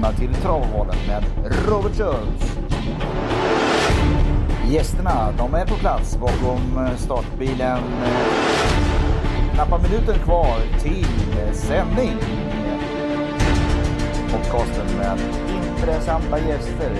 [0.00, 1.24] välkomna till Travvalen med
[1.68, 2.58] Robert Schultz.
[4.70, 7.78] Gästerna, de är på plats bakom startbilen.
[9.54, 11.06] Knappa minuter kvar till
[11.54, 12.18] sändning.
[14.30, 15.18] Podcasten med
[15.50, 16.90] intressanta gäster.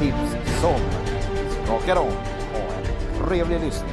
[0.00, 0.80] Tips som
[1.64, 2.12] skakar om.
[2.52, 3.92] Ha en trevlig lyssning.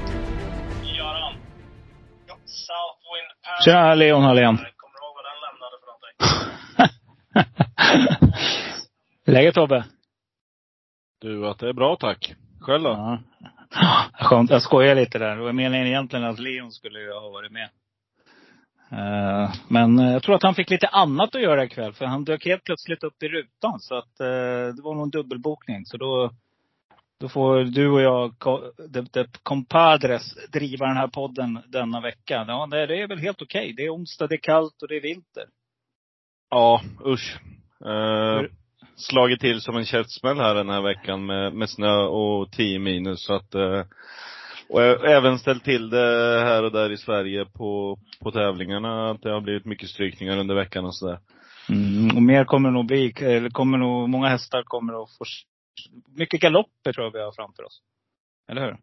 [3.66, 4.58] Tja, Leon Hallén.
[4.58, 4.70] Kommer du
[5.00, 6.50] ihåg vad den lämnade för någonting?
[9.30, 9.86] Läget Tobbe?
[11.22, 12.36] Du, att det är bra tack.
[12.60, 12.90] Själv då?
[12.90, 13.20] Ja.
[14.14, 14.50] Skönt.
[14.50, 15.36] Jag skojar lite där.
[15.36, 17.70] Det var meningen egentligen att Leon skulle ha varit med.
[18.92, 21.94] Eh, Men eh, jag tror att han fick lite annat att göra ikväll.
[21.94, 23.80] För han dök helt plötsligt upp i rutan.
[23.80, 25.86] Så att eh, det var nog en dubbelbokning.
[25.86, 26.32] Så då,
[27.20, 28.36] då får du och jag,
[28.90, 32.46] de, de compadres, driva den här podden denna vecka.
[32.48, 33.74] Ja, det är väl helt okej.
[33.78, 35.46] Det är onsdag, det är kallt och det är vinter.
[36.50, 37.38] Ja, usch.
[37.86, 38.46] Eh,
[39.00, 43.26] slagit till som en käftsmäll här den här veckan med, med snö och 10 minus.
[43.26, 43.84] Så att, eh,
[44.70, 49.12] och även ställt till det här och där i Sverige på, på tävlingarna.
[49.12, 51.20] Att det har blivit mycket strykningar under veckan och sådär.
[51.70, 55.26] Mm, och mer kommer nog bli, eller kommer nog, många hästar kommer att få,
[56.18, 57.82] mycket galopper tror jag vi har framför oss.
[58.52, 58.78] Eller hur?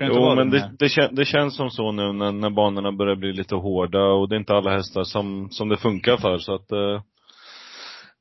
[0.00, 3.32] Jo, men det det, kän, det känns som så nu när, när banorna börjar bli
[3.32, 6.38] lite hårda och det är inte alla hästar som, som det funkar för.
[6.38, 7.02] Så att eh,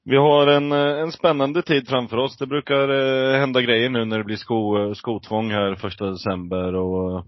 [0.03, 2.37] vi har en, eh, en spännande tid framför oss.
[2.37, 6.75] Det brukar eh, hända grejer nu när det blir sko, eh, skotvång här första december
[6.75, 7.25] och, eh,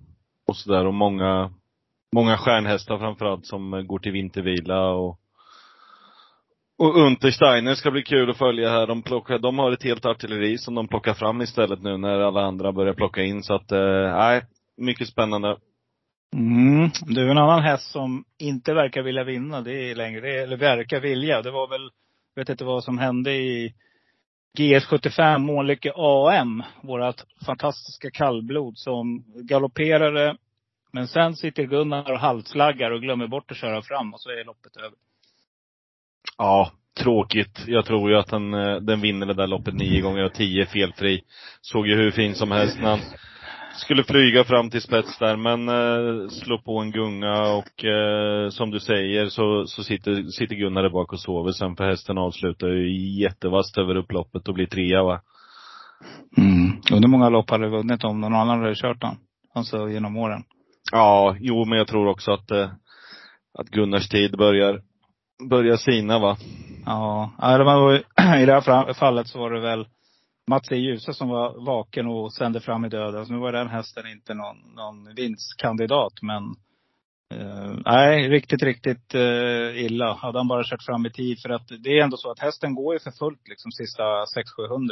[0.47, 0.85] och sådär.
[0.85, 1.51] Och många,
[2.13, 5.19] många stjärnhästar framförallt som går till vintervila och
[6.77, 8.87] och Untersteiner ska bli kul att följa här.
[8.87, 12.41] De, plockar, de har ett helt artilleri som de plockar fram istället nu när alla
[12.41, 13.43] andra börjar plocka in.
[13.43, 14.41] Så att, eh, nej,
[14.77, 15.57] mycket spännande.
[16.35, 16.89] Mm.
[17.01, 21.41] Du, en annan häst som inte verkar vilja vinna, det är längre, eller verkar vilja.
[21.41, 21.89] Det var väl,
[22.35, 23.73] vet inte vad som hände i
[24.57, 26.63] GS75 Månlycke AM.
[26.81, 30.37] Vårat fantastiska kallblod som galopperade.
[30.91, 34.45] Men sen sitter Gunnar och halslaggar och glömmer bort att köra fram och så är
[34.45, 34.97] loppet över.
[36.37, 37.63] Ja, tråkigt.
[37.67, 40.65] Jag tror ju att den, eh, den vinner det där loppet nio gånger och tio
[40.65, 41.23] felfri.
[41.61, 42.99] Såg ju hur fin som helst när han
[43.75, 48.71] skulle flyga fram till spets där, men eh, slå på en gunga och eh, som
[48.71, 52.67] du säger så, så sitter, sitter Gunnar där bak och sover sen för hästen avslutar
[52.67, 55.21] ju jättevast över upploppet och blir trea va.
[56.37, 56.81] Mm.
[56.91, 59.15] Undrar många lopp hade vunnit om någon annan hade kört den.
[59.53, 60.43] Alltså genom åren.
[60.91, 62.69] Ja, jo men jag tror också att, eh,
[63.59, 64.81] att Gunnars tid börjar,
[65.49, 66.37] börjar sina va.
[66.85, 67.31] Ja,
[68.41, 69.85] i det här fallet så var det väl
[70.47, 70.75] Mats E.
[70.75, 73.25] Djuse som var vaken och sände fram i döden.
[73.25, 76.13] Så nu var den hästen inte någon, någon vinstkandidat.
[76.21, 76.43] Men
[77.33, 80.13] eh, nej, riktigt, riktigt eh, illa.
[80.13, 81.41] Hade han bara kört fram i tid.
[81.41, 84.91] För att det är ändå så att hästen går ju för fullt liksom sista 600-700.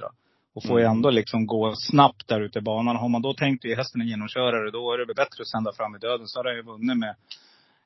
[0.55, 0.97] Och får ju Mm.
[0.97, 2.95] ändå liksom gå snabbt där ute i banan.
[2.95, 5.95] Har man då tänkt att hästen en genomkörare, då är det bättre att sända fram
[5.95, 6.27] i döden.
[6.27, 7.15] Så hade han ju vunnit med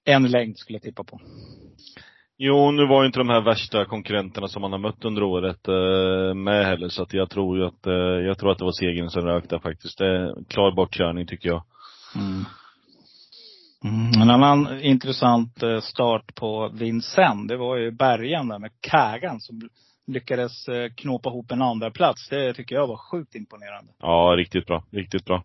[0.04, 1.20] en längd skulle jag tippa på.
[2.40, 5.68] Jo, nu var ju inte de här värsta konkurrenterna som man har mött under året
[5.68, 8.72] eh, med heller, så att jag tror ju att, eh, jag tror att det var
[8.72, 9.98] segern som rökte faktiskt.
[9.98, 11.64] Det är klar bortkörning tycker jag.
[12.16, 12.46] Mm.
[13.84, 14.22] Mm.
[14.22, 19.70] En annan intressant eh, start på Vincennes, det var ju bärgaren där med Kägan som
[20.08, 22.30] lyckades eh, knåpa ihop en andra plats.
[22.30, 23.94] Det tycker jag var sjukt imponerande.
[24.00, 24.84] Ja, riktigt bra.
[24.92, 25.44] Riktigt bra.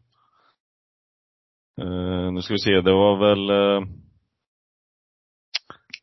[1.81, 3.89] Eh, nu ska vi se, det var väl eh,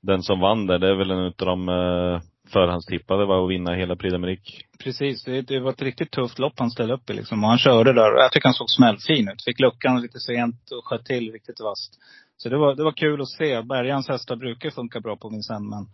[0.01, 2.21] den som vann där, det är väl en utav de eh,
[2.53, 4.61] förhandstippade var att vinna hela Prix d'Amérique.
[4.83, 7.43] Precis, det, det var ett riktigt tufft lopp han ställde upp i liksom.
[7.43, 8.11] Och han körde där.
[8.21, 9.43] Jag tycker han såg smällfin ut.
[9.45, 11.93] Fick luckan lite sent och sköt till riktigt vasst.
[12.37, 13.61] Så det var, det var kul att se.
[13.61, 15.85] Bergans hästar brukar funka bra på Vincennes men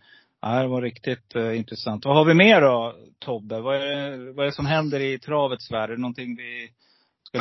[0.41, 2.05] Ja, det var riktigt eh, intressant.
[2.05, 3.59] Vad har vi mer då, Tobbe?
[3.61, 5.89] Vad är, det- vad är det som händer i travets värld?
[5.89, 6.69] Är det någonting vi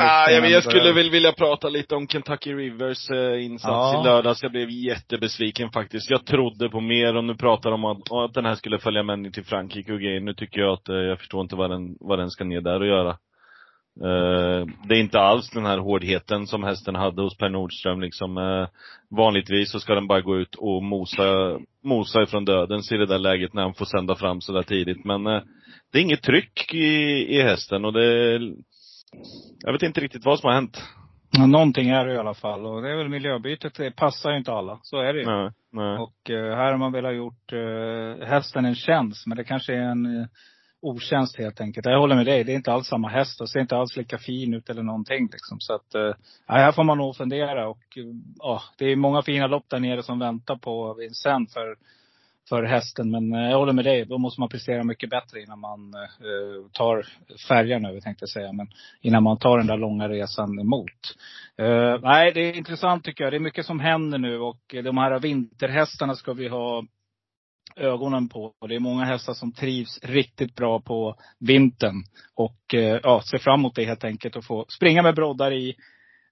[0.01, 4.01] Ah, jag, jag skulle väl vilja prata lite om Kentucky Rivers eh, insats Ja.
[4.01, 4.43] i lördags.
[4.43, 6.09] Jag blev jättebesviken faktiskt.
[6.09, 9.03] Jag trodde på mer och nu pratar de om att, att den här skulle följa
[9.03, 10.19] med till Frankrike och grejer.
[10.19, 12.79] Nu tycker jag att, eh, jag förstår inte vad den, vad den ska ner där
[12.79, 13.09] och göra.
[14.01, 18.37] Eh, det är inte alls den här hårdheten som hästen hade hos Per Nordström liksom.
[18.37, 18.67] Eh,
[19.17, 23.19] vanligtvis så ska den bara gå ut och mosa, mosa ifrån dödens i det där
[23.19, 25.05] läget när han får sända fram så där tidigt.
[25.05, 25.23] Men
[25.91, 26.87] det är inget tryck i,
[27.37, 28.39] i hästen och det
[29.59, 30.83] jag vet inte riktigt vad som har hänt.
[31.31, 32.65] Ja, någonting är det i alla fall.
[32.65, 33.75] Och det är väl miljöbytet.
[33.75, 34.79] Det passar ju inte alla.
[34.83, 35.25] Så är det ju.
[35.25, 35.97] Nej, nej.
[35.97, 39.27] Och eh, här har man väl ha gjort eh, hästen en tjänst.
[39.27, 40.27] Men det kanske är en eh,
[40.81, 41.85] otjänst helt enkelt.
[41.85, 42.43] Jag håller med dig.
[42.43, 45.29] Det är inte alls samma häst och ser inte alls lika fin ut eller någonting
[45.31, 45.59] liksom.
[45.59, 46.13] Så att, eh,
[46.47, 47.67] här får man nog fundera.
[47.69, 51.53] Och eh, det är många fina lopp där nere som väntar på Vincennes.
[51.53, 51.75] För
[52.49, 53.11] för hästen.
[53.11, 54.05] Men eh, jag håller med dig.
[54.05, 57.07] Då måste man prestera mycket bättre innan man eh, tar
[57.47, 58.53] färjan över, tänkte jag säga.
[58.53, 58.67] Men
[59.01, 61.15] innan man tar den där långa resan emot.
[61.57, 63.33] Eh, nej, det är intressant tycker jag.
[63.33, 66.83] Det är mycket som händer nu och de här vinterhästarna ska vi ha
[67.75, 68.53] ögonen på.
[68.67, 72.03] Det är många hästar som trivs riktigt bra på vintern.
[72.35, 74.35] Och eh, ja, ser fram emot det helt enkelt.
[74.35, 75.75] Att få springa med broddar i.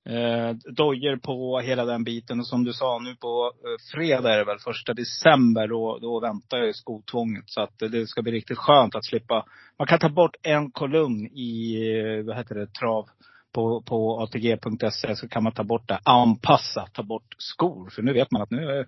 [0.06, 2.40] Eh, dojer på hela den biten.
[2.40, 6.20] Och som du sa, nu på eh, fredag är det väl, första december, då, då
[6.20, 7.44] väntar jag i skotvånget.
[7.48, 9.46] Så att det ska bli riktigt skönt att slippa.
[9.80, 13.10] Man kan ta bort en kolumn i, eh, vad heter det, trav
[13.54, 16.00] på, på ATG.se så kan man ta bort det.
[16.04, 17.90] Anpassa, ta bort skor.
[17.90, 18.88] För nu vet man att nu är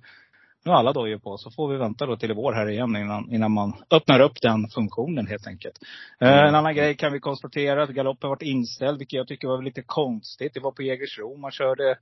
[0.66, 1.38] nu har alla dojor på.
[1.38, 4.42] Så får vi vänta då till i vår här igen innan, innan man öppnar upp
[4.42, 5.80] den funktionen helt enkelt.
[6.20, 6.48] Eh, mm.
[6.48, 9.82] en annan grej kan vi konstatera att galoppen varit inställd, vilket jag tycker var lite
[9.82, 10.54] konstigt.
[10.54, 11.38] Det var på Jägersro.
[11.38, 11.98] Man körde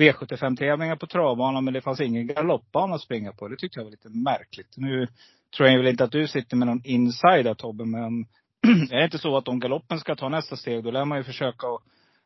[0.00, 3.48] V75-tävlingar på travbanan, men det fanns ingen galoppbana att springa på.
[3.48, 4.74] Det tyckte jag var lite märkligt.
[4.76, 5.08] Nu
[5.56, 8.20] tror jag väl inte att du sitter med någon insider Tobbe, men
[8.90, 11.24] är det inte så att om galoppen ska ta nästa steg, då lär man ju
[11.24, 11.80] försöka att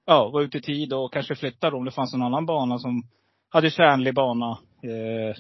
[0.07, 2.79] ja, vara ute i tid och kanske flytta då om det fanns en annan bana
[2.79, 3.03] som
[3.49, 4.59] hade tjänlig bana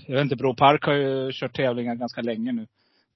[0.06, 2.67] jag vet inte, Bro Park har ju kört tävlingar ganska länge nu.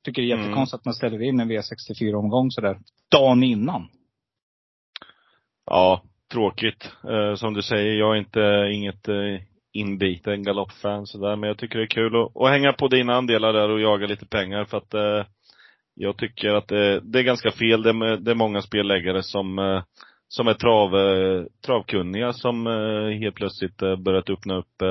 [0.04, 0.44] Tycker det är mm.
[0.44, 0.80] jättekonstigt mm.
[0.80, 2.78] att man ställer in en V64-omgång sådär,
[3.10, 3.88] dagen innan.
[5.66, 6.02] Ja,
[6.32, 6.92] tråkigt.
[7.10, 9.14] Eh, som du säger, jag är inte inget eh,
[9.72, 13.52] inbiten galoppfan sådär, men jag tycker det är kul att, att, hänga på dina andelar
[13.52, 15.24] där och jaga lite pengar för att eh,
[15.94, 17.82] jag tycker att det, det, är ganska fel.
[17.82, 19.82] Det är, det är många spelläggare som, eh,
[20.28, 24.82] som är trav, eh, travkunniga som eh, helt plötsligt börjat öppna upp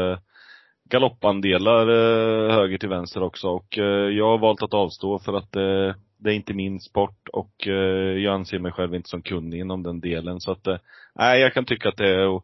[0.91, 5.55] galoppandelar eh, höger till vänster också och eh, jag har valt att avstå för att
[5.55, 9.59] eh, det är inte min sport och eh, jag anser mig själv inte som kunnig
[9.59, 10.77] inom den delen så att, eh,
[11.15, 12.43] nej jag kan tycka att det är att,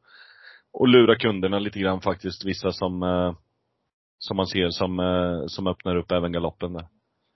[0.82, 3.34] att lura kunderna lite grann faktiskt, vissa som, eh,
[4.20, 6.88] som man ser som, eh, som öppnar upp även galoppen där.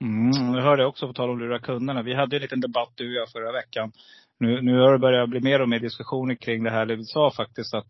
[0.04, 2.02] Mm, jag hörde också på tal om att lura kunderna.
[2.02, 3.92] Vi hade en liten debatt du och jag förra veckan.
[4.40, 6.86] Nu, nu har det börjat bli mer och mer diskussioner kring det här.
[6.86, 7.88] Det vi sa faktiskt att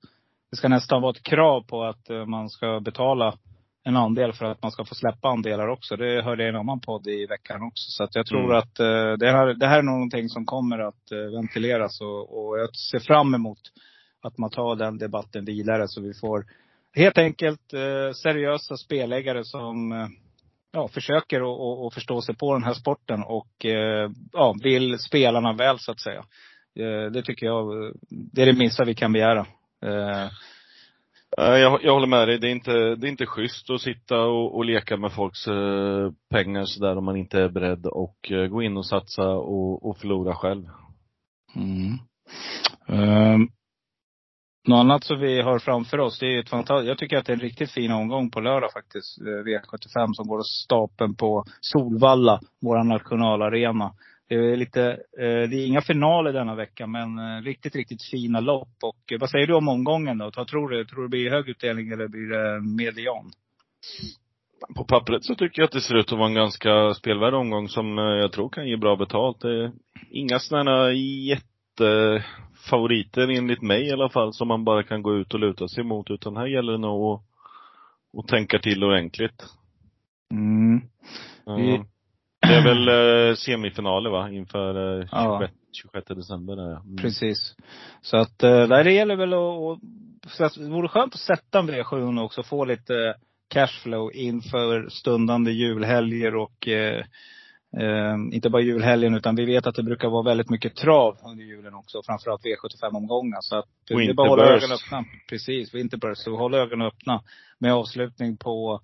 [0.51, 3.38] det ska nästan vara ett krav på att eh, man ska betala
[3.83, 5.95] en andel för att man ska få släppa andelar också.
[5.95, 7.92] Det hörde jag i en annan podd i veckan också.
[7.92, 8.57] Så att jag tror mm.
[8.57, 12.59] att uh, det, här, det här är någonting som kommer att uh, ventileras och, och,
[12.59, 13.59] jag ser fram emot
[14.21, 16.45] att man tar den debatten vidare så vi får
[16.94, 17.69] helt enkelt
[18.15, 19.92] seriösa spelägare som
[20.71, 21.42] ja, försöker
[21.88, 23.65] att förstå sig på den här sporten och
[24.31, 26.25] ja, vill spelarna väl så att säga.
[27.13, 29.45] det tycker jag, det är det minsta vi kan begära.
[29.86, 30.30] Eh,
[31.38, 32.39] jag, jag håller med dig.
[32.39, 36.12] Det är inte, det är inte schysst att sitta och, och leka med folks eh,
[36.30, 39.98] pengar sådär om man inte är beredd att eh, gå in och satsa och, och
[39.98, 40.66] förlora själv.
[41.56, 41.98] Mm.
[42.88, 43.50] Um,
[44.68, 47.31] något annat som vi har framför oss, det är ett fantastiskt, jag tycker att det
[47.31, 49.22] är en riktigt fin omgång på lördag faktiskt.
[49.22, 53.94] V75 som går av stapeln på Solvalla, vår nationalarena.
[54.31, 58.39] Det är lite, eh, det är inga finaler denna vecka, men eh, riktigt, riktigt fina
[58.39, 58.78] lopp.
[58.81, 60.31] Och eh, vad säger du om omgången då?
[60.36, 60.86] Vad tror du?
[60.86, 63.31] Tror du det blir hög utdelning eller blir det median?
[64.75, 67.69] På pappret så tycker jag att det ser ut att vara en ganska spelvärd omgång
[67.69, 69.42] som jag tror kan ge bra betalt.
[69.42, 69.72] Det är
[70.12, 75.39] inga sådana jättefavoriter enligt mig i alla fall som man bara kan gå ut och
[75.39, 76.12] luta sig mot.
[76.12, 77.22] Utan här gäller det nog att,
[78.19, 79.44] att tänka till ordentligt.
[80.34, 80.81] Mm.
[81.45, 81.84] Vi,
[82.41, 82.88] det är väl
[83.29, 85.48] eh, semifinaler va, inför eh, 26, ja.
[85.71, 86.98] 26 december där mm.
[86.98, 87.55] Precis.
[88.01, 91.69] Så att, eh, där det gäller väl att, att det vore skönt att sätta en
[91.69, 93.15] V700 också, få lite
[93.53, 97.05] cashflow inför stundande julhelger och eh,
[97.77, 101.43] eh, inte bara julhelgen utan vi vet att det brukar vara väldigt mycket trav under
[101.43, 102.01] julen också.
[102.05, 103.41] Framförallt V75-omgångar.
[103.41, 105.05] Så att det är bara att hålla ögonen öppna.
[105.29, 106.21] Precis, Winterburst.
[106.21, 107.24] Så håll ögonen öppna
[107.60, 108.81] med avslutning på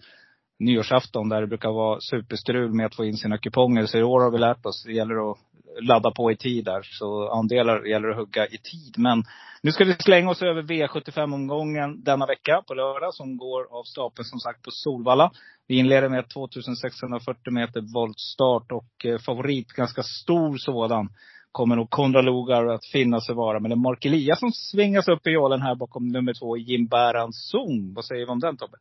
[0.59, 3.85] nyårsafton där det brukar vara superstrul med att få in sina kuponger.
[3.85, 5.37] Så i år har vi lärt oss, det gäller att
[5.81, 6.81] ladda på i tid där.
[6.83, 8.93] Så andelar gäller att hugga i tid.
[8.97, 9.23] Men
[9.61, 14.25] nu ska vi slänga oss över V75-omgången denna vecka på lördag som går av stapeln
[14.25, 15.31] som sagt på Solvalla.
[15.67, 21.09] Vi inleder med 2640 meter voltstart och eh, favorit, ganska stor sådan,
[21.51, 23.59] kommer nog Konrad Logar att finna sig vara.
[23.59, 26.89] Men det är Mark Elias som svingas upp i jålen här bakom nummer två, Jim
[27.31, 27.93] Zon.
[27.93, 28.77] Vad säger vi om den Tobbe?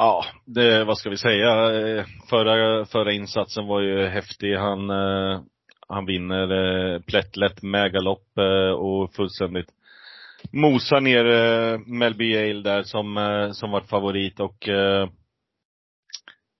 [0.00, 1.80] Ja, det, vad ska vi säga?
[1.80, 4.56] Eh, förra, förra insatsen var ju häftig.
[4.56, 5.40] Han, eh,
[5.88, 6.50] han vinner
[6.94, 8.38] eh, plättlätt med galopp
[8.78, 9.68] och fullständigt
[10.52, 11.24] mosar ner
[11.98, 14.68] Melby Yale där som, som vart favorit och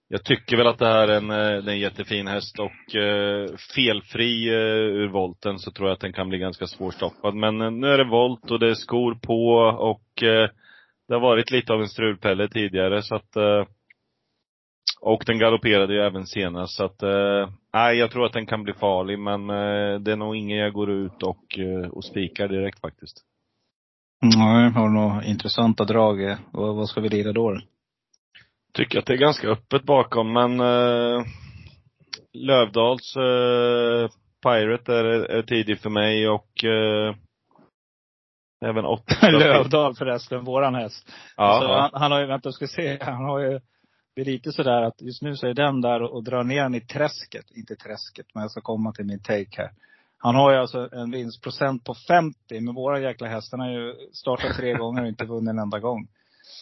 [0.09, 2.95] jag tycker väl att det här är en, är en jättefin häst och
[3.75, 7.35] felfri ur volten så tror jag att den kan bli ganska svårstoppad.
[7.35, 9.52] Men nu är det volt och det är skor på
[9.90, 10.23] och
[11.09, 13.65] det har varit lite av en strulpelle tidigare så att eh,
[15.00, 18.62] Och den galopperade ju även senast så att, eh, nej jag tror att den kan
[18.62, 22.49] bli farlig men eh, det är nog ingen jag går ut och, eh, och spikar
[22.49, 23.25] direkt faktiskt.
[24.23, 26.25] Nej, har du några intressanta drag?
[26.25, 26.38] eh?
[26.53, 27.61] Vad, vad ska vi rida då?
[28.75, 31.25] Tycker att det är ganska öppet bakom men eh,
[32.33, 34.09] Lövdals eh,
[34.43, 37.15] Pirate är, är tidig för mig och eh,
[38.61, 39.31] även åtta.
[39.31, 41.12] Lövdal förresten, våran häst.
[41.37, 41.81] Ja, så ja.
[41.81, 43.61] han, han har ju, vänta ska se, han har ju,
[44.15, 46.62] det är lite sådär att just nu så är den där och, och drar ner
[46.62, 47.50] den i träsket.
[47.57, 49.71] Inte träsket, men jag ska komma till min take här.
[50.19, 54.57] Han har ju alltså en vinstprocent på 50, men våra jäkla hästar har ju startat
[54.57, 56.09] tre gånger och inte vunnit en enda gång.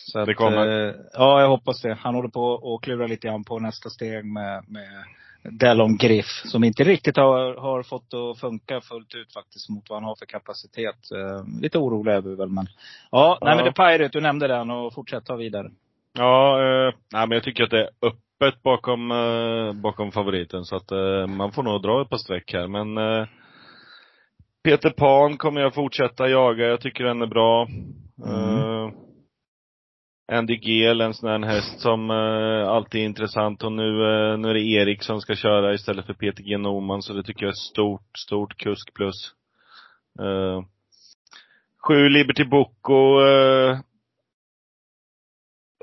[0.07, 0.89] Så Det att, kommer.
[0.89, 1.95] Eh, ja, jag hoppas det.
[2.01, 5.05] Han håller på och klurar lite grann på nästa steg med, med
[5.51, 6.27] Delon Griff.
[6.45, 10.17] Som inte riktigt har, har fått att funka fullt ut faktiskt mot vad han har
[10.17, 11.11] för kapacitet.
[11.15, 12.67] Eh, lite orolig är vi väl men.
[13.11, 13.57] Ja, nej Ja.
[13.57, 15.71] men The Pirate, du nämnde den och fortsätt ta vidare.
[16.19, 20.77] Ja, eh, nej men jag tycker att det är öppet bakom, eh, bakom favoriten så
[20.77, 23.27] att eh, man får nog dra ett par streck här men eh,
[24.65, 27.63] Peter Pan kommer jag fortsätta jaga, jag tycker den är bra.
[28.27, 28.91] Eh,
[30.29, 34.51] Andy Gel, en sån här häst som eh, alltid är intressant och nu, eh, nu
[34.51, 37.51] är det Erik som ska köra istället för Peter G Norman så det tycker jag
[37.51, 39.33] är stort, stort kusk plus.
[40.21, 40.63] Eh,
[41.87, 43.79] sju Liberty Boko eh,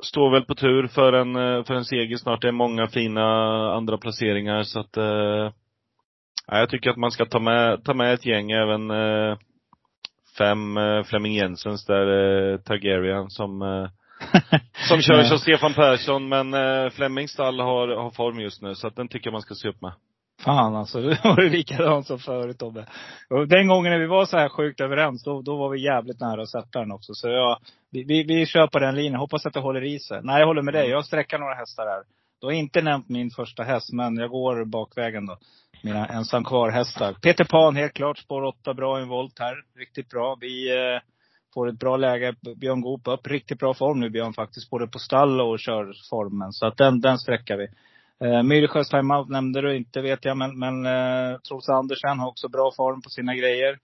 [0.03, 2.41] står väl på tur för en, eh, för en seger snart.
[2.41, 3.25] Det är många fina
[3.73, 5.51] andra placeringar så att eh,
[6.47, 9.38] ja, jag tycker att man ska ta med, ta med ett gäng, även eh,
[10.38, 13.89] fem eh, Flemming Jensens där, eh, Targaryen som eh,
[14.87, 18.87] som kör som Stefan Persson, men eh, Flemmings stall har, har form just nu, så
[18.87, 19.91] att den tycker jag man ska se upp med.
[20.41, 22.85] Fan alltså, det var det likadant som förut Tobbe.
[23.47, 26.41] Den gången när vi var så här sjukt överens, då, då var vi jävligt nära
[26.41, 27.13] att sätta den också.
[27.13, 27.57] Så jag,
[27.91, 29.15] vi, vi, vi kör på den linjen.
[29.15, 30.19] Hoppas att det håller i sig.
[30.23, 30.89] Nej, jag håller med dig.
[30.89, 32.03] Jag sträcker några hästar här.
[32.41, 35.37] Du har inte nämnt min första häst, men jag går bakvägen då.
[35.83, 37.13] Mina ensam kvar hästar.
[37.13, 38.17] Peter Pan, helt klart.
[38.17, 39.55] Spår 8, bra i en volt här.
[39.77, 40.37] Riktigt bra.
[40.41, 41.01] Vi eh,
[41.53, 42.36] får ett bra läge.
[42.57, 43.27] Björn Goop upp.
[43.27, 44.69] Riktigt bra form nu Björn faktiskt.
[44.69, 46.51] Både på stall och körformen.
[46.51, 47.67] Så att den, den sträckar vi.
[48.27, 52.50] Eh, Myresjös timeout nämnde du inte vet jag, men, men eh, Trosa Andersen har också
[52.50, 53.77] bra form på sina grejer.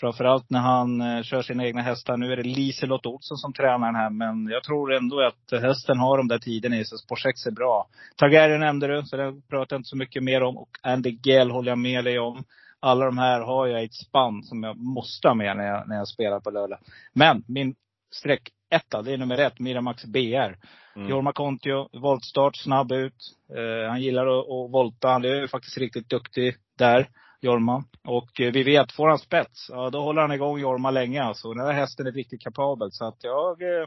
[0.00, 2.16] Framförallt när han eh, kör sina egna hästar.
[2.16, 5.98] Nu är det Liselott Olsson som tränar den här, men jag tror ändå att hästen
[5.98, 6.98] har de där tiderna i sig.
[6.98, 7.86] Spår 6 är bra.
[8.16, 10.56] Targaryen nämnde du, så den pratar jag inte så mycket mer om.
[10.56, 12.44] Och Andy Gell håller jag med dig om.
[12.80, 15.88] Alla de här har jag i ett spann som jag måste ha med när jag,
[15.88, 16.78] när jag spelar på lördag.
[17.12, 17.74] Men min
[18.14, 20.56] streck etta, det är nummer ett, Miramax BR.
[20.96, 21.08] Mm.
[21.08, 23.36] Jorma Kontio, voltstart, snabb ut.
[23.56, 25.08] Eh, han gillar att, att volta.
[25.08, 27.08] Han är faktiskt riktigt duktig där,
[27.40, 27.84] Jorma.
[28.04, 31.52] Och eh, vi vet, får han spets, ja då håller han igång Jorma länge alltså.
[31.52, 32.92] Den här hästen är riktigt kapabel.
[32.92, 33.86] Så att jag, eh,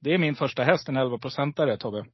[0.00, 2.04] det är min första häst, en 11-procentare Tobbe.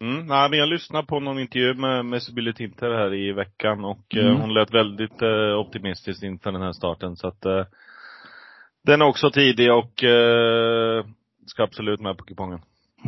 [0.00, 3.84] Mm, nej, men jag lyssnade på någon intervju med, med Sibylle Tinter här i veckan
[3.84, 4.40] och eh, Mm.
[4.40, 7.64] hon lät väldigt eh, optimistisk inför den här starten så att eh,
[8.84, 11.04] den är också tidig och eh,
[11.46, 12.60] ska absolut med på kupongen.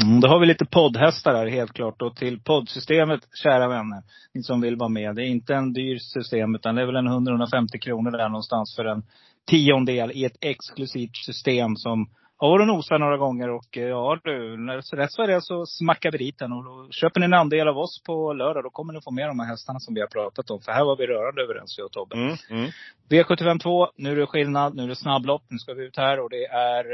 [0.02, 2.02] Mm, då har vi lite poddhästar här helt klart.
[2.02, 4.02] Och till poddsystemet, kära vänner,
[4.34, 5.16] ni som vill vara med.
[5.16, 8.76] Det är inte en dyr system, utan det är väl en 100-150 kronor där någonstans
[8.76, 9.02] för en
[9.46, 12.06] tiondel i ett exklusivt system som
[12.46, 13.50] har varit och nosat några gånger.
[13.50, 14.56] Och eh, ja du,
[14.96, 16.52] rätt så är det så smackar vi dit den.
[16.52, 19.28] Och då köper ni en andel av oss på lördag, då kommer ni få med
[19.28, 20.61] de här hästarna som vi har pratat om.
[20.61, 22.16] För här var vi rörande överens, jag och Tobbe.
[22.16, 22.70] Mm, mm.
[23.08, 26.30] V75 nu är det skillnad, nu är det snabblopp, nu ska vi ut här och
[26.30, 26.84] det är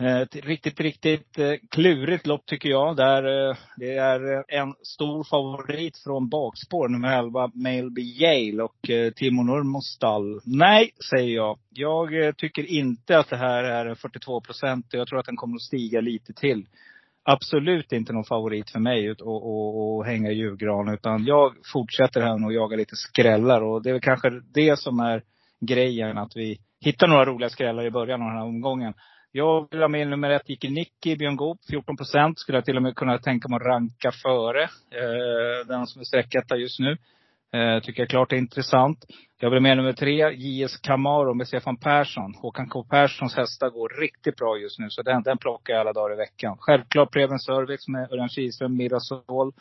[0.00, 2.96] Eh, ett riktigt, riktigt eh, klurigt lopp tycker jag.
[2.96, 9.42] Där eh, det är en stor favorit från bakspår, nummer 11, Mailby Yale och Timo
[9.42, 10.40] Nurmos stall.
[10.44, 11.58] Nej, säger jag.
[11.68, 14.86] Jag tycker inte att det här är en 42 procent.
[14.90, 16.66] Jag tror att den kommer att stiga lite till.
[17.22, 20.94] Absolut inte någon favorit för mig att och, och, och hänga i julgran.
[20.94, 23.62] Utan jag fortsätter här och jagar lite skrällar.
[23.62, 25.22] Och det är väl kanske det som är
[25.60, 26.18] grejen.
[26.18, 28.94] Att vi hittar några roliga skrällar i början av den här omgången.
[29.32, 32.38] Jag vill ha med nummer ett, Jicke Nicky, Björn Goop, 14 procent.
[32.38, 36.04] Skulle jag till och med kunna tänka mig att ranka före eh, den som är
[36.04, 36.96] sträcketta just nu.
[37.52, 39.04] Eh, tycker jag klart är intressant.
[39.40, 42.34] Jag vill med nummer tre, JS Camaro med Stefan Persson.
[42.34, 44.90] Håkan K Perssons hästar går riktigt bra just nu.
[44.90, 46.56] Så den, den plockar jag alla dagar i veckan.
[46.58, 49.52] Självklart Preben Service med Örjan Kihlström, Mirasol.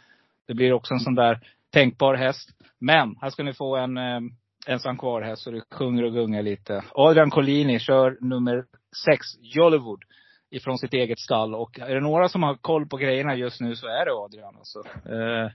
[0.48, 1.40] Det blir också en sån där
[1.74, 2.50] tänkbar häst.
[2.80, 4.20] Men här ska ni få en eh,
[4.68, 6.84] ensam kvar häst så det sjunger och gungar lite.
[6.92, 8.66] Adrian Collini kör nummer
[9.06, 10.04] sex, Jollywood.
[10.52, 11.56] Ifrån sitt eget stall.
[11.56, 14.56] Och är det några som har koll på grejerna just nu så är det Adrian
[14.58, 14.80] alltså.
[15.10, 15.52] Eh,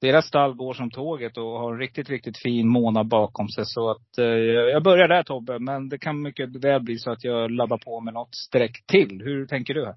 [0.00, 3.64] deras stall går som tåget och har en riktigt, riktigt fin månad bakom sig.
[3.66, 4.26] Så att eh,
[4.72, 5.58] jag börjar där Tobbe.
[5.58, 9.20] Men det kan mycket väl bli så att jag laddar på med något streck till.
[9.24, 9.94] Hur tänker du här?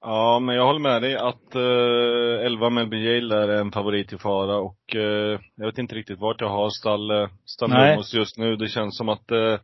[0.00, 4.18] Ja, men jag håller med dig att eh, 11 Melby Yale är en favorit i
[4.18, 8.56] fara och eh, jag vet inte riktigt vart jag har stall, stall just nu.
[8.56, 9.58] Det känns som att eh,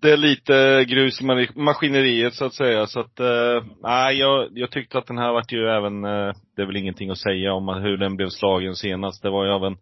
[0.00, 1.24] det är lite grus i
[1.54, 2.86] maskineriet så att säga.
[2.86, 6.62] Så att, eh, nej, jag, jag tyckte att den här vart ju även, eh, det
[6.62, 9.22] är väl ingenting att säga om hur den blev slagen senast.
[9.22, 9.76] Det var ju av en,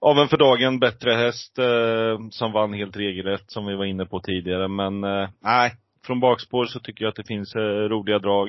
[0.00, 4.06] av en för dagen bättre häst eh, som vann helt regelrätt som vi var inne
[4.06, 4.68] på tidigare.
[4.68, 5.72] Men eh, nej,
[6.06, 8.48] från bakspår så tycker jag att det finns eh, roliga drag.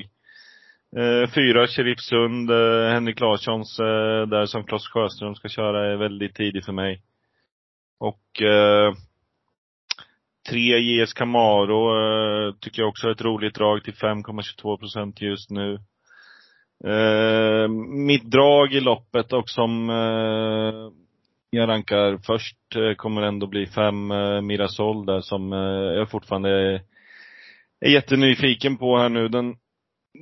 [0.97, 5.95] Eh, fyra, Sheriff Sund, eh, Henrik Larssons eh, där som Claes Sjöström ska köra är
[5.95, 7.01] väldigt tidig för mig.
[7.99, 8.93] Och eh,
[10.53, 15.21] eh, tre, JS Camaro eh, tycker jag också är ett roligt drag till 5,22 procent
[15.21, 15.79] just nu.
[16.85, 17.67] Eh,
[18.07, 20.91] mitt drag i loppet och som eh,
[21.49, 26.49] jag rankar först eh, kommer ändå bli fem eh, Mirasol där som eh, jag fortfarande
[26.49, 26.81] är,
[27.79, 29.27] är jättenyfiken på här nu.
[29.27, 29.55] Den,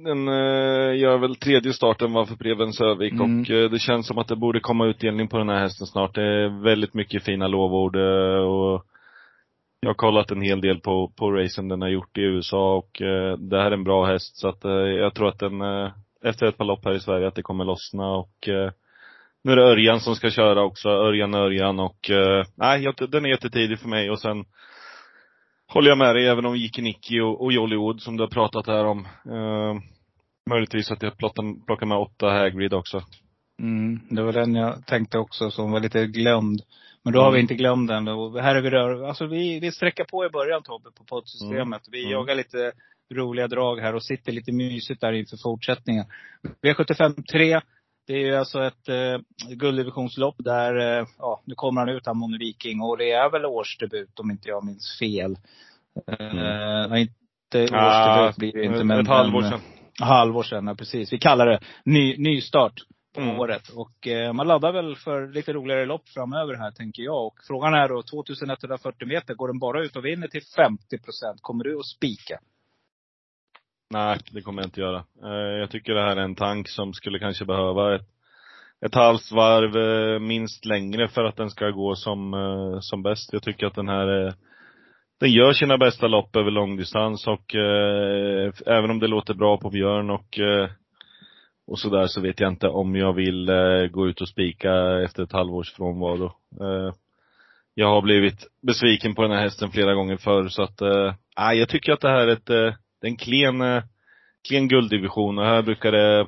[0.04, 3.42] den eh, gör väl tredje starten var för Prevens Övik Mm.
[3.42, 6.16] och eh, det känns som att det borde komma utdelning på den här hästen snart.
[6.16, 8.86] Det är väldigt mycket fina lovord och
[9.82, 13.02] jag har kollat en hel del på, på racen den har gjort i USA och
[13.02, 15.92] eh, det här är en bra häst så att eh, jag tror att den, eh,
[16.24, 18.72] efter ett par lopp här i Sverige, att det kommer lossna och eh,
[19.44, 23.26] nu är det Örjan som ska köra också, Örjan Örjan och eh, nej, jag, den
[23.26, 24.46] är jättetidig för mig och sen
[25.68, 28.68] håller jag med dig även om Jiki och, och, och Jollywood som du har pratat
[28.68, 29.08] här om.
[29.26, 29.82] Eh,
[30.50, 33.02] möjligtvis att jag plockar, plockar med åtta Hagrid också.
[33.60, 36.62] Mm, det var den jag tänkte också som var lite glömd.
[37.04, 37.36] Men då har Mm.
[37.36, 38.08] vi inte glömt den.
[38.08, 41.82] Och här är vi rör, alltså vi, vi sträcker på i början Tobbe, på poddsystemet.
[41.92, 42.12] Vi Mm.
[42.12, 42.72] jagar lite
[43.14, 46.06] roliga drag här och sitter lite mysigt där inför fortsättningen.
[46.62, 47.62] V75 3.
[48.08, 49.20] Det är ju alltså ett eh,
[49.56, 52.82] gulddivisionslopp där, eh, ja, nu kommer han ut, han Moni Viking.
[52.82, 55.38] Och det är väl årsdebut om inte jag minns fel.
[56.08, 58.80] Eh, nej, inte årsdebut blir det inte.
[58.80, 59.60] ett, men, ett halvår men, sedan.
[60.00, 61.14] halvår sedan, ja, precis.
[61.14, 62.74] Vi kallar det ny, nystart
[63.16, 63.40] på Mm.
[63.40, 63.70] året.
[63.70, 67.26] Och eh, man laddar väl för lite roligare lopp framöver här, tänker jag.
[67.28, 71.42] Och frågan är då, 2140 meter, går den bara ut och vinner till 50 procent?
[71.42, 72.40] Kommer du att spika?
[73.94, 75.04] Nej, det kommer jag inte göra.
[75.24, 78.08] Eh, Jag tycker det här är en tank som skulle kanske behöva ett,
[78.86, 83.34] ett halvt varv eh, minst längre för att den ska gå som, eh, som bäst.
[83.34, 84.34] Jag tycker att den här eh,
[85.20, 89.70] den gör sina bästa lopp över långdistans och eh, även om det låter bra på
[89.70, 90.40] Björn och
[91.72, 95.24] och sådär så vet jag inte om jag vill eh, gå ut och spika efter
[95.24, 96.26] ett halvårs frånvaro.
[96.62, 96.94] Eh,
[97.74, 101.58] jag har blivit besviken på den här hästen flera gånger förr så att, eh, nej,
[101.58, 103.84] jag tycker att det här är ett, eh, en klen, eh,
[104.48, 106.28] klen gulddivision och här brukar det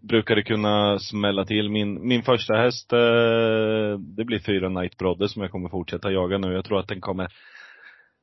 [0.00, 1.70] brukar det kunna smälla till.
[1.70, 6.38] Min, min första häst, eh, det blir fyra Night Brother som jag kommer fortsätta jaga
[6.38, 6.52] nu.
[6.52, 7.28] Jag tror att den kommer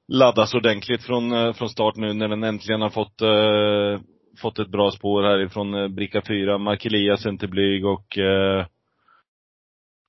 [0.07, 4.01] laddas ordentligt från, eh, från start nu när den äntligen har fått, eh,
[4.41, 6.57] fått ett bra spår härifrån eh, bricka 4.
[6.57, 8.65] Mark Elias är inte blyg och eh,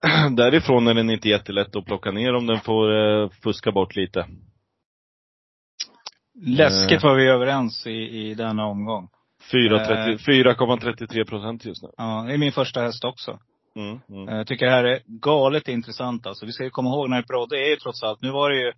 [0.30, 4.26] därifrån är den inte jättelätt att plocka ner om den får eh, fuska bort lite.
[6.46, 7.08] Läskigt Eh.
[7.08, 9.08] var vi överens i, i denna omgång.
[9.52, 10.16] 4,30 Eh.
[10.16, 11.88] 4,33 procent just nu.
[11.96, 13.38] Ja, det är min första häst också.
[13.76, 14.36] Mm, mm.
[14.36, 16.46] Jag tycker det här är galet intressant alltså.
[16.46, 18.66] Vi ska ju komma ihåg när Brodde är ju trots allt, nu var det ju,
[18.66, 18.72] jag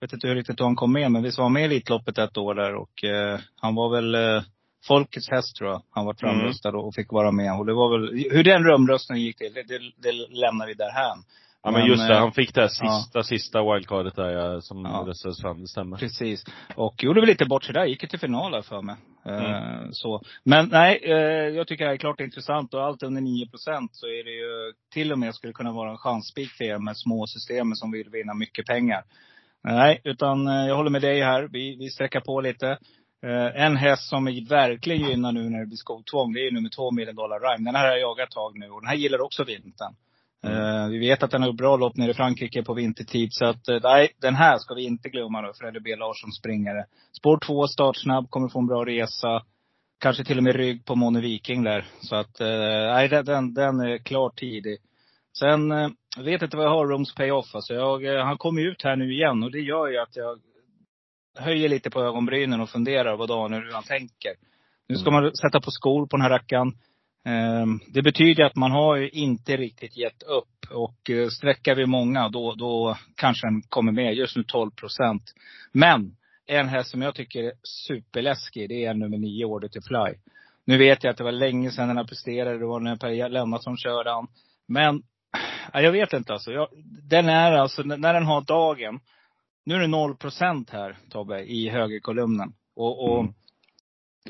[0.00, 2.36] vet inte hur riktigt han kom med, men visst var han med i Elitloppet ett
[2.36, 4.42] år där och eh, han var väl eh,
[4.86, 5.82] folkets häst tror jag.
[5.90, 7.58] Han var framröstad och fick vara med.
[7.58, 11.18] Och det var väl, hur den römröstningen gick till, det, det, det lämnar vi därhän.
[11.66, 13.00] Ja men just det, eh, han fick det här ja.
[13.02, 15.04] sista, sista wildcardet där ja, som Ja.
[15.06, 15.96] röstades fram, det stämmer.
[15.96, 16.44] Precis.
[16.76, 17.84] Och gjorde väl lite bort sig där.
[17.84, 18.96] Gick ju till final för mig.
[19.26, 19.92] Eh, Mm.
[19.92, 20.22] så.
[20.44, 22.74] Men nej, eh, jag tycker det här är klart intressant.
[22.74, 25.98] Och allt under 9% så är det ju till och med skulle kunna vara en
[25.98, 29.02] chansspik för er med små system som vill vinna mycket pengar.
[29.62, 31.48] Nej, utan eh, jag håller med dig här.
[31.52, 32.78] Vi, vi sträcker på lite.
[33.24, 36.50] Eh, en häst som vi verkligen gynnar nu när det blir skovtvång, det är ju
[36.50, 37.68] nummer två, Million Dollar Rhyme.
[37.70, 39.94] Den här har jag jagat tag nu och den här gillar också vintern.
[40.44, 43.28] Eh, vi vet att den har gjort bra lopp nere i Frankrike på vintertid.
[43.32, 45.52] Så att, eh, nej, den här ska vi inte glömma nu.
[45.54, 46.84] Fredrik B Larsson springare.
[47.12, 49.42] Spår två, startsnabb, kommer få en bra resa.
[50.00, 51.86] Kanske till och med rygg på Mone Viking där.
[52.00, 52.46] Så att, eh,
[52.94, 54.78] nej, den, den, är klart tidig.
[55.38, 55.68] Sen,
[56.18, 57.54] vet inte vad jag har Rooms Payoff.
[57.54, 60.38] Alltså jag, han kommer ut här nu igen och det gör ju att jag
[61.34, 64.32] höjer lite på ögonbrynen och funderar vad Daniel hur han tänker.
[64.88, 66.72] Nu ska man sätta på skor på den här rackaren.
[67.24, 70.70] Ehm, Det betyder att man har ju inte riktigt gett upp.
[70.70, 74.14] Och eh, sträckar vi många, då, då kanske den kommer med.
[74.14, 75.22] Just nu 12 procent.
[75.72, 76.16] Men
[76.46, 80.18] en häst som jag tycker är superläskig, det är nummer nio, Order to Fly.
[80.66, 82.58] Nu vet jag att det var länge sedan den här presterade.
[82.58, 84.26] Det var när Per Lennartsson körde han.
[84.68, 85.02] Men,
[85.72, 86.52] ja, jag vet inte alltså.
[86.52, 86.68] Jag,
[87.02, 89.00] den är alltså, när den har dagen.
[89.66, 92.52] Nu är det 0 procent här, Tobbe, i högerkolumnen.
[92.76, 93.32] Och, och Mm.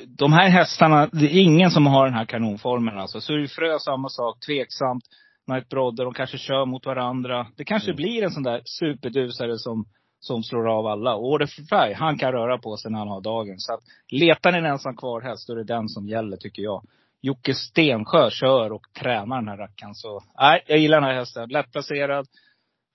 [0.07, 3.21] de här hästarna, det är ingen som har den här kanonformen alltså.
[3.21, 5.03] Surfrö samma sak, tveksamt.
[5.47, 7.47] Night Brodder, de kanske kör mot varandra.
[7.55, 7.95] Det kanske Mm.
[7.95, 9.85] blir en sån där superdusare som,
[10.19, 11.15] som slår av alla.
[11.15, 13.55] Och Order Fry, han kan röra på sig när han har dagen.
[13.59, 13.79] Så att
[14.11, 16.83] letar ni en ensam kvar häst, då är det den som gäller tycker jag.
[17.21, 19.95] Jocke Stensjö kör och tränar den här rackaren.
[19.95, 21.49] Så, nej, jag gillar den här hästen.
[21.49, 22.27] Lättplacerad.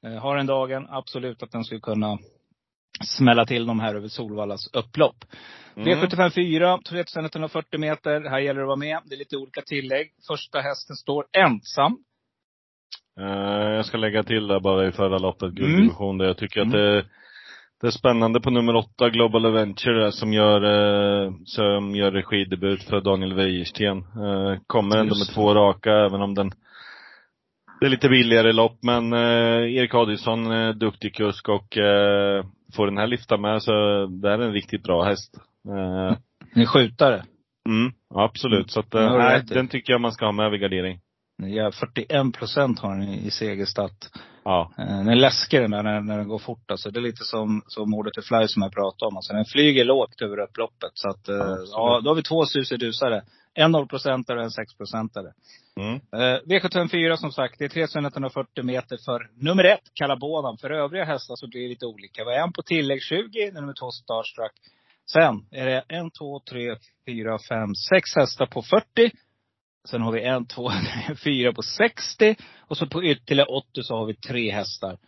[0.07, 2.19] Eh, har den dagen, absolut att den skulle kunna
[3.05, 5.25] smälla till de här över Solvallas upplopp.
[5.77, 5.89] Mm.
[5.89, 8.31] V75 4, 3140 meter.
[8.31, 9.01] Här gäller det att vara med.
[9.05, 10.11] Det är lite olika tillägg.
[10.29, 11.99] Första hästen står ensam.
[13.21, 15.55] Eh, jag ska lägga till där bara i förra loppet, Mm.
[15.55, 17.05] gulddivision, där jag tycker att det,
[17.81, 23.01] det är spännande på nummer åtta, Global Adventure, som gör, eh, som gör regidebut för
[23.01, 24.05] Daniel Wäjersten.
[24.67, 26.53] Kommer ändå med två raka, även om den
[27.81, 32.45] det är lite billigare lopp, men eh, Erik Adielsson, eh, duktig kusk och eh,
[32.77, 33.73] får den här lyfta med så
[34.07, 35.35] det här är en riktigt bra häst.
[35.69, 36.17] Eh,
[36.55, 37.25] En skjutare.
[37.69, 38.71] mm, absolut.
[38.71, 41.01] Så att, Mm, eh, du nej, den tycker jag man ska ha med vid gardering.
[41.43, 44.11] Ja, 41 procent har den i segerstatt.
[44.45, 44.73] Ja.
[44.79, 46.91] Eh, Den är läskig den där när, när den går fort alltså.
[46.91, 49.17] Det är lite som, som Order to Fly som jag pratade om.
[49.17, 50.91] Alltså den flyger lågt över upploppet.
[50.95, 51.71] Så att, eh, absolut.
[51.73, 53.23] ja, då har vi två susidusare.
[53.55, 55.33] En 0-procentare och en 6-procentare.
[55.77, 55.95] Mm.
[55.95, 60.59] Eh, V754 som sagt, det är 3140 meter för nummer ett, Kalabodan.
[60.59, 62.25] För övriga hästar så blir det lite olika.
[62.25, 64.53] Vi har en på tillägg 20, nummer två Starstruck.
[65.13, 69.11] Sen är det en, två, tre, fyra, fem, sex hästar på 40.
[69.89, 70.71] Sen har vi en, två,
[71.25, 72.37] fyra på 60.
[72.59, 74.99] Och så på ytterligare 80 så har vi tre hästar.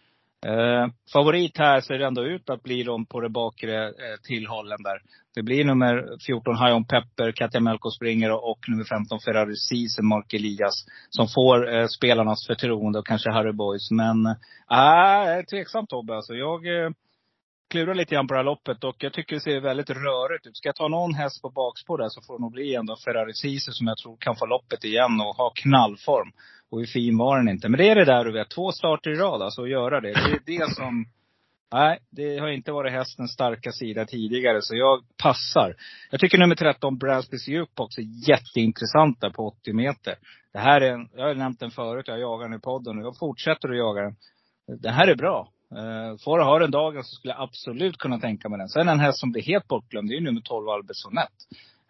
[0.47, 4.83] Eh, favorit här ser det ändå ut att bli de på det bakre eh, tillhållen
[4.83, 5.03] där.
[5.35, 10.05] Det blir nummer 14 High On Pepper, Katja Melko springer och nummer 15 Ferrari Ceesay,
[10.05, 10.87] Mark Elias.
[11.11, 13.91] Som får eh, spelarnas förtroende och kanske Harry Boys.
[13.91, 16.35] Men, eh, äh, tveksamt Tobbe alltså.
[16.35, 16.91] Jag eh,
[17.71, 20.57] klurar lite grann på det här loppet och jag tycker det ser väldigt rörigt ut.
[20.57, 23.35] Ska jag ta någon häst på bakspår där så får det nog bli ändå Ferrari
[23.35, 26.33] Ceesay som jag tror kan få loppet igen och ha knallform.
[26.73, 27.69] Och hur fin var den inte.
[27.69, 30.13] Men det är det där du vet, två starter i rad alltså, att göra det.
[30.13, 31.07] Det är det som
[31.73, 35.75] Nej, det har inte varit hästens starka sida tidigare, så jag passar.
[36.11, 38.03] Jag tycker nummer 13, Bransbys Jukebox, är
[39.21, 40.15] där på 80 meter.
[40.53, 43.05] Det här är en, jag har nämnt den förut, jag jagar den i podden och
[43.05, 44.17] jag fortsätter att jaga den.
[44.81, 45.49] Det här är bra.
[45.77, 48.69] Eh, Får jag ha den dagen så skulle jag absolut kunna tänka mig den.
[48.69, 51.33] Sen en häst som blir helt bortglömd, det är ju nummer 12, Albertsonett.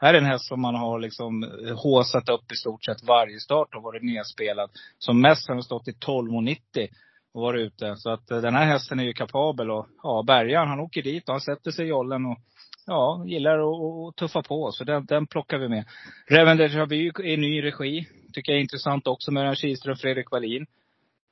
[0.03, 3.41] Här är en häst som man har liksom eh, håsat upp i stort sett varje
[3.41, 4.71] start och varit nedspelad.
[4.99, 6.89] Som mest har den stått i 12,90
[7.35, 7.97] och varit ute.
[7.97, 11.29] Så att eh, den här hästen är ju kapabel och ja, bärgaren han åker dit
[11.29, 12.39] och han sätter sig i jollen och
[12.87, 14.73] ja, gillar att tuffa på.
[14.73, 15.85] Så den, den plockar vi med.
[16.27, 18.07] Reven Deja i är ny regi.
[18.33, 20.67] Tycker jag är intressant också med den Kihlström och Fredrik Wallin.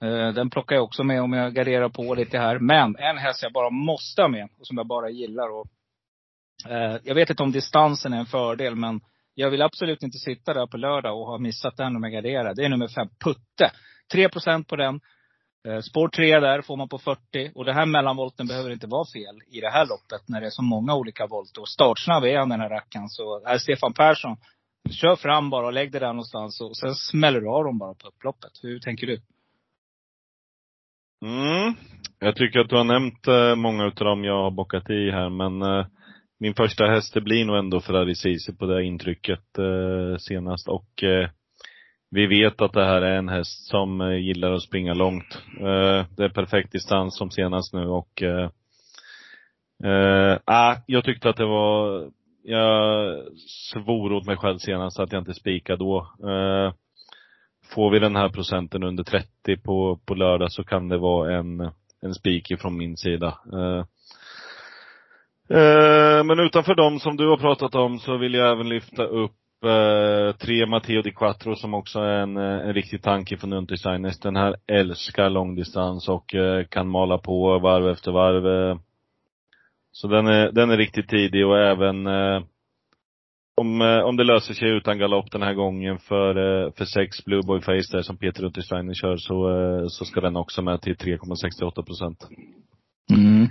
[0.03, 2.59] Eh, den plockar jag också med om jag garderar på lite här.
[2.59, 5.49] Men en häst jag bara måste ha med och som jag bara gillar.
[5.49, 5.67] Och,
[6.69, 9.01] Eh, jag vet inte om distansen är en fördel men
[9.35, 12.55] jag vill absolut inte sitta där på lördag och ha missat den om jag garderar.
[12.55, 13.73] Det är nummer fem, Putte.
[14.15, 15.01] 3% på den.
[15.69, 17.53] Eh, spår 3 där får man på 40.
[17.55, 20.51] Och det här mellanvolten behöver inte vara fel i det här loppet när det är
[20.51, 21.57] så många olika volt.
[21.59, 23.09] Och startsnabb är han den här rackaren.
[23.09, 24.37] Så här Stefan Persson,
[24.91, 26.61] kör fram bara och lägg det där någonstans.
[26.61, 28.53] Och sen smäller du av dem bara på upploppet.
[28.63, 29.21] Hur tänker du?
[31.25, 31.75] Mm.
[32.19, 35.63] Jag tycker att du har nämnt många utav dem jag har bockat i här, men
[35.63, 35.87] eh,
[36.41, 40.69] min första häst det blir nog ändå Ferrari Ceesay på det intrycket eh, senast.
[40.69, 41.29] Och eh,
[42.11, 45.39] vi vet att det här är en häst som eh, gillar att springa långt.
[45.61, 48.51] Eh, det är perfekt distans som senast nu och eh,
[49.85, 52.09] eh, ah, jag tyckte att det var,
[52.43, 53.17] jag
[53.73, 55.99] svor åt mig själv senast att jag inte spikade då.
[56.23, 56.73] Eh,
[57.75, 61.71] får vi den här procenten under 30 på, på lördag så kan det vara en,
[62.03, 63.39] en spik från min sida.
[63.53, 63.85] Eh,
[65.55, 69.37] Eh, men utanför dem som du har pratat om så vill jag även lyfta upp
[69.65, 74.19] eh, tre Matteo Di Quattro som också är en, eh, en riktig tanke från Untersteiners.
[74.21, 78.47] Den här älskar långdistans och eh, kan mala på varv efter varv.
[78.47, 78.79] Eh.
[79.93, 82.43] Så den är, den är riktigt tidig och även eh,
[83.57, 87.43] om, om det löser sig utan galopp den här gången för, eh, för sex Blue
[87.43, 91.83] Boy Face där som Peter Untersteiner kör så, så ska den också med till 3,68
[91.83, 92.29] procent.
[93.11, 93.49] Mm.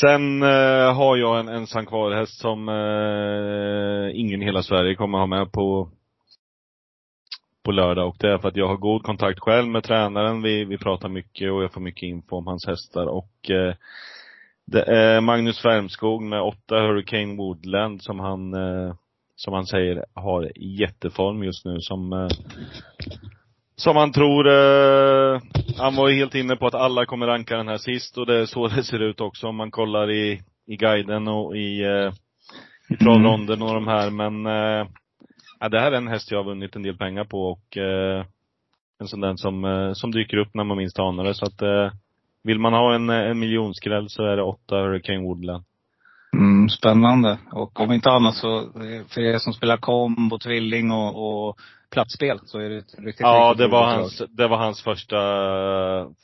[0.00, 5.26] Sen eh, har jag en ensam kvar-häst som eh, ingen i hela Sverige kommer ha
[5.26, 5.88] med på
[7.64, 10.42] på lördag och det är för att jag har god kontakt själv med tränaren.
[10.42, 13.74] Vi, vi pratar mycket och jag får mycket info om hans hästar och eh,
[14.66, 18.94] det är Magnus Färmskog med åtta Hurricane Woodland som han, eh,
[19.36, 22.28] som han säger har jätteform just nu som eh,
[23.76, 25.40] som han tror, eh,
[25.78, 28.40] han var ju helt inne på att alla kommer ranka den här sist och det
[28.40, 32.12] är så det ser ut också om man kollar i, i guiden och i, eh,
[32.88, 34.10] i travronden och de här.
[34.10, 34.88] Men eh,
[35.60, 38.24] ja, det här är en häst jag har vunnit en del pengar på och eh,
[39.00, 41.34] en sån där som, eh, som dyker upp när man minst anar det.
[41.34, 41.90] Så att eh,
[42.42, 45.64] vill man ha en, en miljonskräll så är det åtta Hurricane Woodland.
[46.32, 47.38] Mm, spännande.
[47.52, 48.72] Och om inte annat så,
[49.08, 51.58] för er som spelar kombo, tvilling och, och
[51.96, 55.18] platsspel så är det ett riktigt, Ja, det var hans, det var hans första,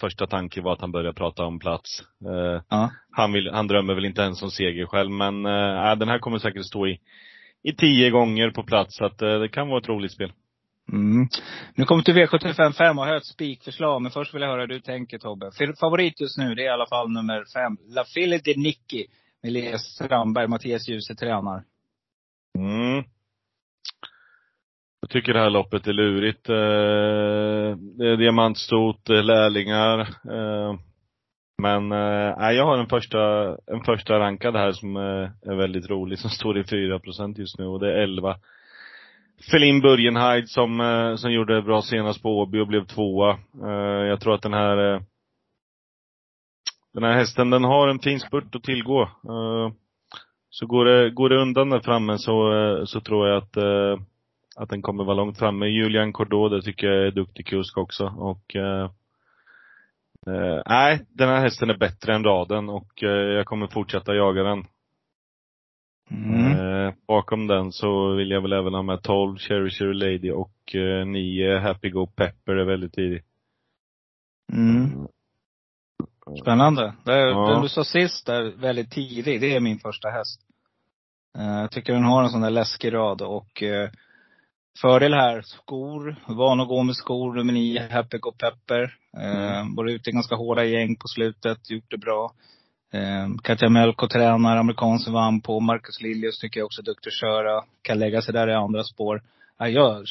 [0.00, 2.00] första tanke var att han började prata om plats.
[2.24, 2.90] Eh, Ja.
[3.10, 6.38] han, vill, han drömmer väl inte ens om seger själv, men eh, den här kommer
[6.38, 6.98] säkert stå i,
[7.62, 10.32] i tio gånger på plats, så att eh, det kan vara ett roligt spel.
[10.92, 11.28] Mm.
[11.74, 14.02] Nu kommer till V75 5 och har ett spikförslag.
[14.02, 15.50] Men först vill jag höra hur du tänker Tobbe.
[15.80, 17.76] Favorit just nu, det är i alla fall nummer 5.
[17.88, 19.06] La Fille de Nicky.
[19.42, 21.64] Med Elias Strandberg, Mattias Djuse tränar.
[22.58, 23.04] Mm.
[25.02, 26.48] Jag tycker det här loppet är lurigt.
[26.48, 30.00] Eh, det är diamantstot, lärlingar.
[30.00, 30.74] Eh,
[31.62, 36.18] men eh, nej, jag har en första, en första rankad här som är väldigt rolig,
[36.18, 38.36] som står i 4% just nu och det är 11.
[39.50, 43.38] Felin Burgenheid som, som gjorde det bra senast på Åby och blev tvåa.
[44.08, 45.02] Jag tror att den här
[46.94, 49.08] den här hästen, den har en fin spurt att tillgå.
[50.50, 52.52] Så går det, går det undan där framme så,
[52.86, 53.56] så tror jag att,
[54.56, 55.66] att den kommer vara långt framme.
[55.66, 58.06] Julian Cordeau, det tycker jag är duktig kusk också.
[58.16, 58.90] Och eh,
[60.26, 64.42] eh, nej, den här hästen är bättre än raden och eh, jag kommer fortsätta jaga
[64.42, 64.64] den.
[66.10, 66.52] Mm.
[66.86, 70.74] Eh, bakom den så vill jag väl även ha med 12 Cherry Cherry Lady och
[70.74, 73.22] eh, 9 Happy Go Pepper är väldigt tidig.
[74.52, 75.06] Mm.
[76.42, 76.94] Spännande.
[77.04, 77.50] Det, Ja.
[77.50, 80.40] Den du sa sist där, väldigt tidig, det är min första häst.
[81.38, 83.90] Eh, Jag tycker den har en sån där läskig rad och eh,
[84.80, 88.82] fördel här, skor, van att gå med skor, nummer nio, Happy Go Pepper.
[89.16, 92.32] Eh, var ute i ganska hårda gäng på slutet, gjort det bra.
[92.92, 95.60] Eh, Katja Melko tränar, amerikan som vann på.
[95.60, 97.62] Marcus Liljus tycker jag också är duktig att köra.
[97.82, 99.22] Kan lägga sig där i andra spår.
[99.58, 100.04] Ja, jag,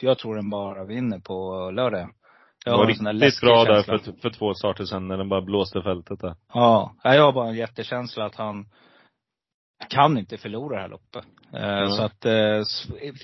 [0.00, 2.08] jag tror den bara vinner på lördag.
[2.64, 3.98] Det Jag var sån där riktigt bra där känsla.
[3.98, 6.34] för, för två starter sen när den bara blåste fältet där.
[6.54, 8.66] Ja, jag har bara en jättekänsla att han
[9.88, 11.24] kan inte förlora det här loppet.
[11.52, 11.90] Mm.
[11.90, 12.62] Så att, eh,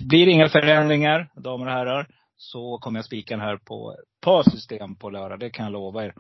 [0.09, 4.21] blir det inga förändringar, damer och herrar, så kommer jag spika den här på ett
[4.21, 5.41] par system på lördag.
[5.41, 6.15] Det kan jag lova er.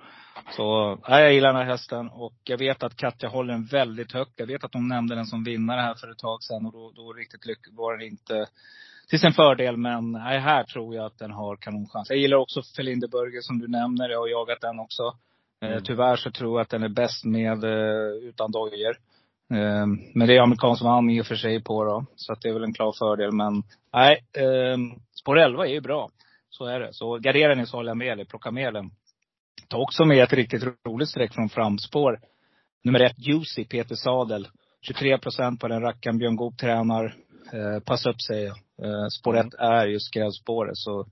[0.51, 4.13] Så, nej, jag gillar den här hästen och jag vet att Katja håller den väldigt
[4.13, 4.33] högt.
[4.37, 6.93] Jag vet att hon nämnde den som vinnare här för ett tag sedan och då,
[6.97, 8.47] då riktigt lyck var den inte
[9.09, 9.77] till sin fördel.
[9.77, 12.11] Men nej, här tror jag att den har kanonchans.
[12.11, 14.09] Jag gillar också Felinde Burger som du nämner.
[14.09, 15.03] Jag har jagat den också.
[15.03, 15.83] Eh, Mm.
[15.85, 17.65] Tyvärr så tror jag att den är bäst med,
[18.23, 18.97] utan dojor.
[19.55, 22.07] Eh, men det är amerikansk vann i och för sig på då.
[22.17, 23.33] Så att det är väl en klar fördel.
[23.33, 23.63] Men
[23.93, 24.77] nej, eh,
[25.21, 26.09] spår 11 är ju bra.
[26.51, 26.89] Så är det.
[26.93, 28.27] Så gardera ni så håller jag med dig.
[28.27, 28.91] Plocka med den.
[29.69, 32.21] Ta också med ett riktigt roligt streck från framspår.
[32.85, 34.49] Nummer ett, Juicy, Peter Sadel.
[34.83, 36.19] 23 procent på den rackaren.
[36.19, 37.05] Björn Goop tränar.
[37.53, 38.57] Eh, passa upp säger jag.
[38.87, 39.47] Eh, spår Mm.
[39.47, 40.77] ett är just skrädspåret.
[40.77, 41.07] Så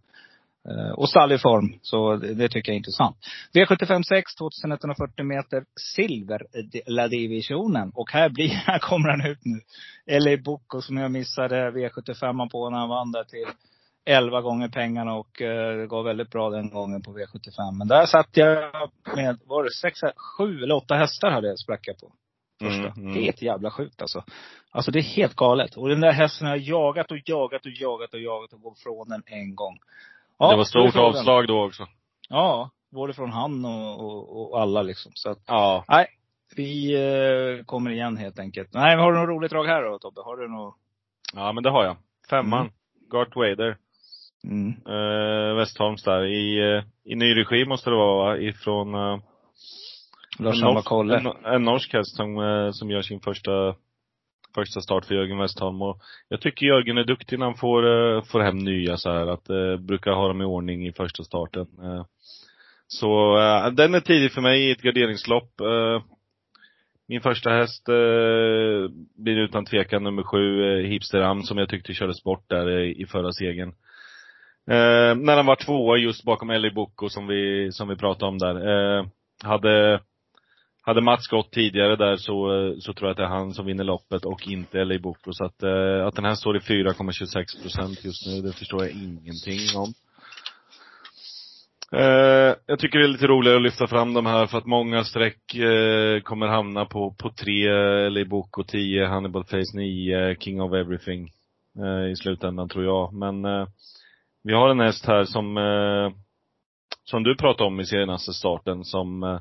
[0.97, 1.79] och stall i form.
[1.83, 3.17] Så det, tycker jag är intressant.
[3.55, 5.65] V75 6, 2140 meter,
[5.97, 7.91] silver-divisionen.
[7.95, 9.61] Och här blir, här kommer han ut nu.
[10.19, 13.47] LA Bocco som jag missade V75 på när han vann där till
[14.05, 17.79] 11 gånger pengarna och eh, det gav väldigt bra den gången på V75.
[17.79, 18.73] Men där satt jag
[19.17, 20.01] med, var det sex,
[20.39, 22.13] sju eller åtta hästar hade jag sprackat på.
[22.61, 22.89] Första.
[22.89, 23.15] Mm, mm.
[23.15, 24.25] Helt jävla sjukt alltså.
[24.71, 25.77] Alltså det är helt galet.
[25.77, 28.79] Och den där hästen har jag jagat och jagat och jagat och jagat och gått
[28.79, 29.79] från den en gång.
[30.43, 31.87] Ja, det var stort avslag då också.
[32.29, 35.13] Ja, både från han och, och, och alla liksom.
[35.15, 35.85] Så att, Ja.
[35.89, 36.07] nej.
[36.57, 38.69] Vi eh, kommer igen helt enkelt.
[38.73, 40.21] Nej, har du något roligt drag här då Tobbe?
[40.25, 40.75] Har du något?
[41.35, 41.97] Ja, men det har jag.
[42.31, 42.61] Femman.
[42.61, 42.73] Mm.
[43.11, 43.77] Gart Wader.
[44.45, 44.69] Mm.
[44.89, 46.25] Eh, Westholms där.
[46.25, 48.39] I, eh, I ny regi måste det vara va?
[48.39, 49.19] Ifrån eh,
[50.39, 51.17] Lars en, Kolle.
[51.17, 53.75] en, en norsk häst som, eh, som gör sin första,
[54.55, 55.83] första start för Jörgen Westholm.
[55.83, 59.27] Och jag tycker Jörgen är duktig när han får, eh, får hem nya så här.
[59.27, 61.67] Att eh, brukar ha dem i ordning i första starten.
[61.83, 62.05] Eh,
[62.87, 65.61] så eh, den är tidig för mig i ett garderingslopp.
[65.61, 66.03] Eh,
[67.09, 72.25] min första häst eh, blir utan tvekan nummer sju, eh, Hipsteram, som jag tyckte kördes
[72.25, 73.69] bort där i, i förra segern.
[74.71, 78.39] Eh, när han var tvåa just bakom Ellie Bucco som vi, som vi pratade om
[78.39, 78.57] där.
[78.99, 79.07] Eh,
[79.43, 80.01] hade,
[80.83, 83.67] hade Mats gått tidigare där så, eh, så tror jag att det är han som
[83.67, 85.33] vinner loppet och inte Eli Boko.
[85.33, 88.91] Så att, eh, att den här står i 4,26 procent just nu, det förstår jag
[88.91, 89.93] ingenting om.
[91.93, 95.05] Eh, jag tycker det är lite roligare att lyfta fram de här för att många
[95.05, 97.69] streck eh, kommer hamna på, på tre,
[98.07, 101.31] eller Boko 10, Hannibal Face 9, King of Everything
[101.79, 103.13] eh, i slutändan tror jag.
[103.13, 103.67] Men eh,
[104.45, 106.19] vi har en häst här som, eh,
[107.05, 109.41] som du pratade om i senaste starten som, eh,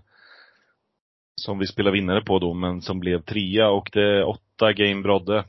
[1.41, 5.01] som vi spelar vinnare på då, men som blev trea och det är åtta Game
[5.01, 5.43] Brodde.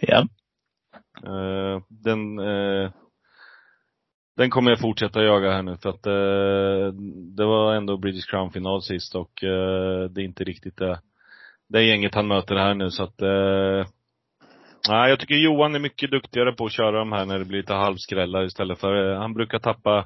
[0.00, 0.26] Ja.
[1.24, 2.90] Eh, den, eh,
[4.36, 6.94] den kommer jag fortsätta jaga här nu för att eh,
[7.36, 9.30] det var ändå British Crown final sist och
[10.10, 11.00] det är inte riktigt det,
[11.68, 13.20] det gänget han möter här nu så att
[14.88, 17.58] Nej, jag tycker Johan är mycket duktigare på att köra de här när det blir
[17.58, 20.04] lite halvskrällar istället för, han brukar tappa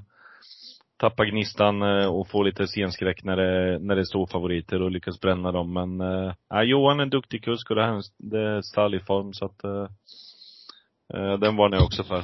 [1.00, 5.20] tappa gnistan eh, och få lite scenskräck när det, när det är storfavoriter och lyckas
[5.20, 5.72] bränna dem.
[5.72, 8.94] Men äh, Johan är en duktig kusk och det här är en- det är stall
[8.94, 9.88] i form så att äh,
[11.38, 12.18] den varnar jag också för.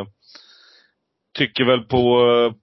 [0.00, 0.06] Äh,
[1.38, 1.98] tycker väl på,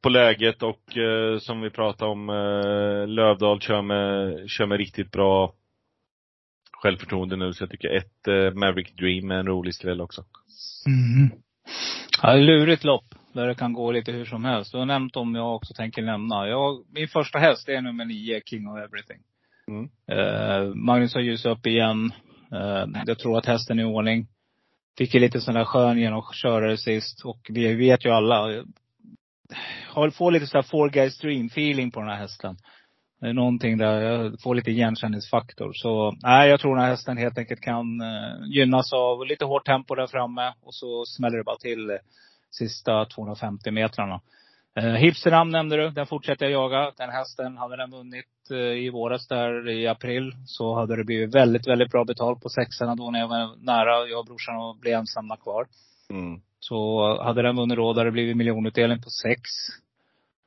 [0.01, 5.11] på läget och äh, som vi pratade om, äh, Lövdahl kör med, kör med riktigt
[5.11, 5.53] bra
[6.71, 7.53] självförtroende nu.
[7.53, 10.23] Så jag tycker ett äh, Maverick Dream är en rolig skräll också.
[10.87, 11.31] Mm.
[12.21, 13.05] Ja, lurigt lopp.
[13.33, 14.71] Där det kan gå lite hur som helst.
[14.71, 16.47] Du har nämnt om jag också tänker nämna.
[16.47, 19.19] Jag, min första häst är nummer nio, King of Everything.
[19.67, 19.89] Mm.
[20.07, 22.11] Eh, Magnus har ljusat upp igen.
[22.51, 24.27] Eh, jag tror att hästen är i ordning.
[24.97, 27.25] Fick ju lite sån där skön genomkörare sist.
[27.25, 28.63] Och vi vet ju alla.
[29.87, 32.57] Har, får lite sån där four guys dream feeling på den här hästen.
[33.21, 35.71] Det är någonting där jag får lite igenkänningsfaktor.
[35.73, 39.65] Så nej, jag tror den här hästen helt enkelt kan eh, gynnas av lite hårt
[39.65, 40.53] tempo där framme.
[40.61, 41.97] Och så smäller det bara till
[42.51, 44.21] sista 250 metrarna.
[44.75, 45.89] Eh, Hipsteram nämnde du.
[45.89, 46.91] Den fortsätter jag jaga.
[46.97, 51.35] Den hästen, hade den vunnit eh, i våras där i april så hade det blivit
[51.35, 54.75] väldigt, väldigt bra betalt på sexorna då när jag var nära, jag och brorsan, och
[54.75, 55.67] blev ensamma kvar.
[56.09, 56.41] Mm.
[56.59, 59.41] Så hade den vunnit då hade det blivit miljonutdelning på sex.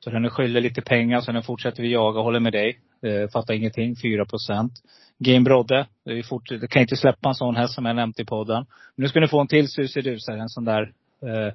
[0.03, 2.79] Så den är skyldig lite pengar, så den fortsätter vi jaga håller med dig.
[3.01, 4.73] Eh, fattar ingenting, 4 procent.
[5.17, 8.19] Game Brodde, det, är fort, det kan inte släppa en sån häst som jag nämnt
[8.19, 8.65] i podden.
[8.95, 11.53] Men nu ska ni få en till susidusare, en sån där eh,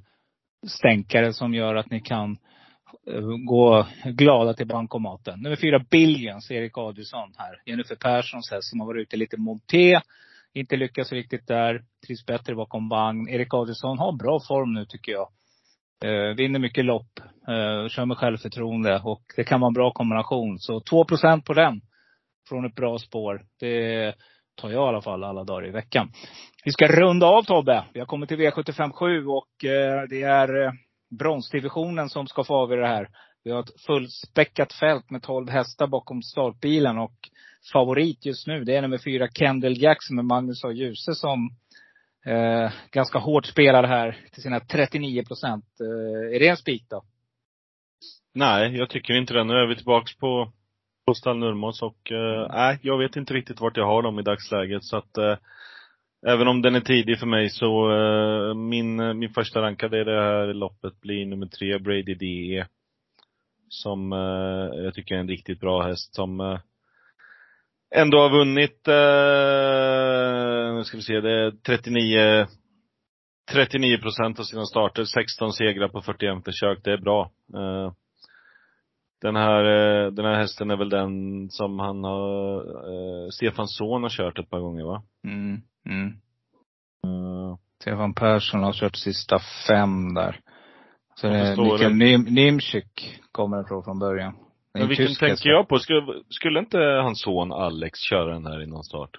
[0.66, 2.38] stänkare som gör att ni kan
[3.06, 5.40] eh, gå glada till bankomaten.
[5.40, 7.62] Nummer fyra, Billions, Erik Adielsson här.
[7.66, 10.00] Jennifer Perssons häst som har varit ute lite monté.
[10.54, 11.84] Inte lyckats riktigt där.
[12.06, 13.28] Trivs bättre bakom vagn.
[13.28, 15.28] Erik Adielsson har bra form nu tycker jag.
[16.04, 17.20] Eh, vinner mycket lopp.
[17.48, 19.00] Eh, kör med självförtroende.
[19.04, 20.58] Och det kan vara en bra kombination.
[20.58, 21.80] Så 2% på den.
[22.48, 23.42] Från ett bra spår.
[23.60, 24.14] Det
[24.60, 26.12] tar jag i alla fall alla dagar i veckan.
[26.64, 27.84] Vi ska runda av Tobbe.
[27.92, 30.72] Vi har kommit till V757 och eh, det är eh,
[31.18, 33.08] bronsdivisionen som ska få avgöra det här.
[33.44, 37.14] Vi har ett fullspäckat fält med 12 hästar bakom startbilen och
[37.72, 40.72] favorit just nu, det är nummer fyra Kendall Jackson med Magnus A.
[40.72, 41.50] Djuse som
[42.26, 45.64] eh, ganska hårt spelar här till sina 39 procent.
[45.80, 47.02] Eh, är det en spik då?
[48.34, 49.44] Nej, jag tycker inte det.
[49.44, 50.52] Nu är vi tillbaks på,
[51.14, 54.84] på Nurmos och eh, nej, jag vet inte riktigt vart jag har dem i dagsläget
[54.84, 55.36] så att eh,
[56.26, 60.04] Även om den är tidig för mig så, eh, min, eh, min första rankade i
[60.04, 62.66] det här loppet blir nummer tre, Brady DE.
[63.68, 66.58] Som eh, jag tycker är en riktigt bra häst som eh,
[67.94, 72.46] ändå har vunnit, eh, nu ska vi se, det är 39
[73.52, 76.78] 39 procent av sina starter, 16 segrar på 41 försök.
[76.84, 77.30] Det är bra.
[77.54, 77.92] Eh,
[79.20, 84.02] den här, eh, den här hästen är väl den som han har, eh, Stefan Son
[84.02, 85.02] har kört ett par gånger va?
[85.24, 86.06] Mm, mm.
[87.04, 90.40] Eh, Stefan Persson har kört sista fem där.
[91.14, 94.32] Så det är Mikael det- Nim, Nimczyk kommer ifrån från början.
[94.32, 95.78] Det är Men en vilken tysk tänker jag på?
[95.78, 99.10] Skulle, skulle inte hans son Alex köra den här i någon start?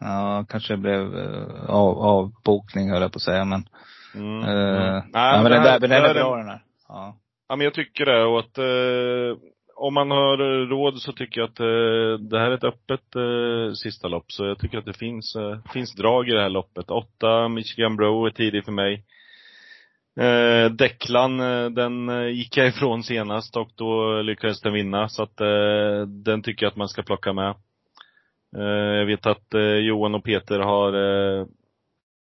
[0.00, 3.68] Ja, kanske det blev eh, av, avbokning höll jag på att säga men.
[4.14, 4.42] Mm.
[4.42, 5.10] eh, mm.
[5.12, 6.62] ja, men det den, där, den det är bra den här.
[6.88, 7.16] Ja.
[7.48, 9.38] Ja men jag tycker det och att eh,
[9.76, 13.72] om man har råd så tycker jag att eh, det här är ett öppet eh,
[13.72, 14.32] sista lopp.
[14.32, 16.90] Så jag tycker att det finns, eh, finns drag i det här loppet.
[16.90, 19.04] Åtta Michigan Bro är tidig för mig.
[20.20, 25.08] Eh, Declan, eh, den eh, gick jag ifrån senast och då lyckades den vinna.
[25.08, 27.54] Så att eh, den tycker jag att man ska plocka med.
[28.56, 31.46] Eh, jag vet att eh, Johan och Peter har eh,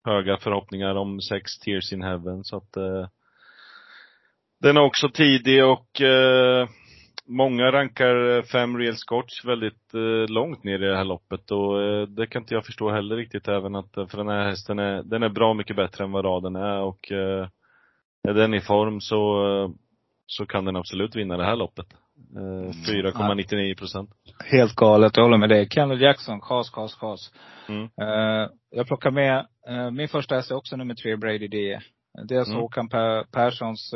[0.06, 2.44] höga förhoppningar om sex Tears in Heaven.
[2.44, 3.08] Så att eh,
[4.64, 6.68] den är också tidig och eh,
[7.26, 11.82] många rankar eh, fem Real Scotch väldigt eh, långt ner i det här loppet och
[11.82, 14.80] eh, det kan inte jag förstå heller riktigt även att, eh, för den här hästen
[14.80, 17.48] är, den är bra mycket bättre än vad raden är och eh,
[18.28, 19.70] är den i form så, eh,
[20.28, 21.88] så kan den absolut vinna det här loppet.
[22.36, 24.10] Eh, 4,99 procent.
[24.52, 25.70] Helt galet, jag håller med dig.
[25.70, 27.32] Kendall Jackson, kas, kas, kas.
[27.70, 27.90] Mm.
[28.72, 29.48] Jag plockar med,
[29.94, 31.80] min första häst är också nummer tre, Brady D.
[32.32, 32.62] Är alltså Mm.
[32.62, 33.94] Håkan per, Perssons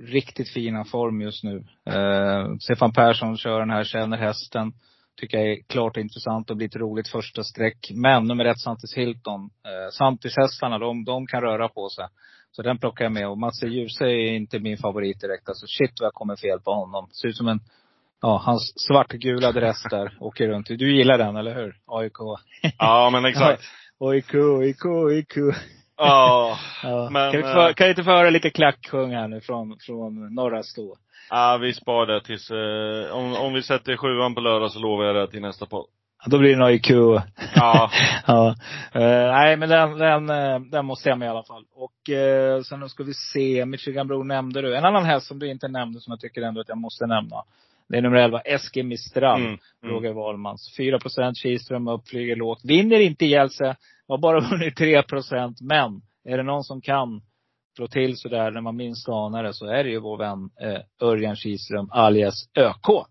[0.00, 1.64] riktigt fina form just nu.
[1.86, 4.72] Eh, Stefan Persson kör den här, känner hästen.
[5.20, 7.90] Tycker jag är klart intressant och blir ett roligt första streck.
[7.94, 9.40] Men nummer ett, Santis Hilton.
[9.44, 12.06] Eh, Santis-hästarna, de, de kan röra på sig.
[12.52, 13.28] Så den plockar jag med.
[13.28, 15.48] Och Mats Djuse är inte min favorit direkt.
[15.48, 17.08] Alltså shit vad jag kommer fel på honom.
[17.12, 17.60] Ser ut som en
[18.22, 20.66] ja, hans svartgula dress där åker runt.
[20.66, 21.76] Du gillar den, eller hur?
[21.86, 22.16] AIK.
[22.78, 23.62] Ja, men exakt.
[24.00, 25.34] AIK, AIK, AIK.
[25.96, 26.58] Ja.
[27.10, 30.34] Men, kan, vi eh, kan vi inte få höra lite klacksjung här nu från, från
[30.34, 30.96] norra stå?
[31.30, 35.04] ja vi spar det tills, eh, om, om vi sätter sjuan på lördag så lovar
[35.04, 35.86] jag det till nästa podd.
[36.26, 36.90] Då blir det en AIK.
[37.54, 37.90] Ja.
[38.26, 38.54] ja.
[38.92, 41.64] Eh, nej, men den, den, eh, den måste jag med i alla fall.
[41.74, 44.76] Och uh, sen då ska vi se, Michigan Bro nämnde du.
[44.76, 47.36] En annan häst som du inte nämnde som jag tycker ändå att jag måste nämna.
[47.88, 49.40] Det är nummer 11, Eske Mistral.
[49.40, 49.94] Mm, mm.
[49.94, 50.74] Roger Wahlmans.
[50.76, 52.60] 4 procent Kihlström upp, flyger lågt.
[52.64, 53.74] Vinner inte sig.
[54.12, 55.60] Har bara vunnit 3 procent.
[55.60, 57.22] Men är det någon som kan
[57.76, 61.08] slå till sådär när man minst anar det så är det ju vår vän eh,
[61.08, 63.06] Örjan Kihlström alias ÖK.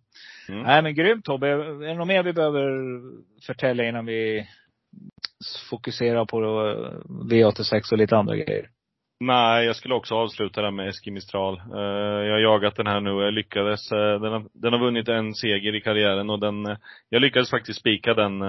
[0.49, 0.63] Mm.
[0.63, 1.47] Nej men grymt Tobbe.
[1.47, 2.71] Är det något mer vi behöver
[3.45, 4.47] förtälja innan vi
[5.69, 8.69] fokuserar på eh, V86 och lite andra grejer?
[9.23, 11.61] Nej, jag skulle också avsluta där med Eski Mistral.
[11.73, 11.81] Eh,
[12.27, 13.91] jag har jagat den här nu och jag lyckades.
[13.91, 16.77] Eh, den, har, den har vunnit en seger i karriären och den, eh,
[17.09, 18.39] jag lyckades faktiskt spika den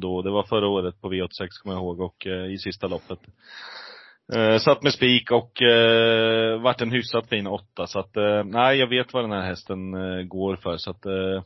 [0.00, 0.22] då.
[0.22, 3.18] Det var förra året på V86 kommer jag ihåg och i sista loppet.
[4.34, 7.86] Eh, satt med spik och eh, vart en hyfsat fin åtta.
[7.86, 10.76] Så att, eh, nej jag vet vad den här hästen eh, går för.
[10.76, 11.42] Så att, eh,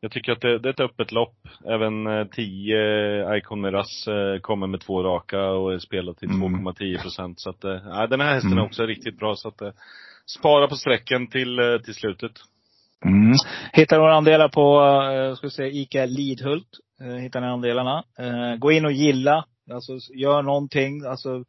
[0.00, 1.34] jag tycker att det, det är ett öppet lopp.
[1.64, 6.66] Även eh, 10 Icon Miras eh, kommer med två raka och är spelad till Mm.
[6.68, 7.40] 2,10 procent.
[7.40, 8.58] Så att, eh, den här hästen Mm.
[8.64, 9.34] är också riktigt bra.
[9.36, 9.70] Så att, eh,
[10.38, 12.32] spara på sträcken till, eh, till slutet.
[13.04, 13.32] Mm.
[13.72, 14.82] Hittar några andelar på,
[15.12, 16.68] eh, ska vi säga, ICA Lidhult.
[17.00, 18.04] Eh, hittar ni andelarna.
[18.18, 19.44] Eh, gå in och gilla.
[19.72, 21.04] Alltså gör någonting.
[21.06, 21.42] Alltså, eh,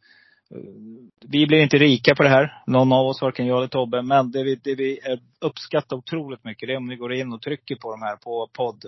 [1.28, 2.62] vi blir inte rika på det här.
[2.68, 4.02] Någon av oss, varken jag eller Tobbe.
[4.02, 5.00] Men det vi, det vi
[5.40, 8.50] uppskattar otroligt mycket, det är om ni går in och trycker på de här på
[8.54, 8.86] podd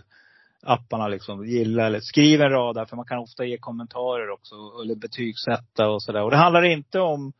[0.63, 1.45] apparna liksom.
[1.45, 4.55] Gilla eller skriv en rad där, för man kan ofta ge kommentarer också.
[4.83, 6.23] Eller betygsätta och sådär.
[6.23, 7.33] Och det handlar inte om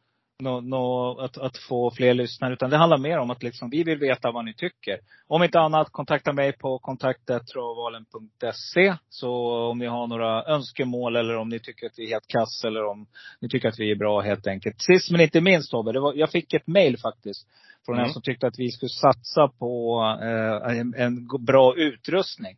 [0.44, 2.54] nå, nå, att, att få fler lyssnare.
[2.54, 5.00] Utan det handlar mer om att liksom, vi vill veta vad ni tycker.
[5.28, 8.96] Om inte annat, kontakta mig på kontaktetravalen.se.
[9.10, 12.64] Så om ni har några önskemål eller om ni tycker att vi är helt kass
[12.66, 13.06] eller om
[13.42, 14.82] ni tycker att vi är bra helt enkelt.
[14.82, 17.48] Sist men inte minst Tobbe, det var, jag fick ett mail faktiskt.
[17.86, 18.08] Från Mm.
[18.08, 22.56] en som tyckte att vi skulle satsa på eh, en, en bra utrustning.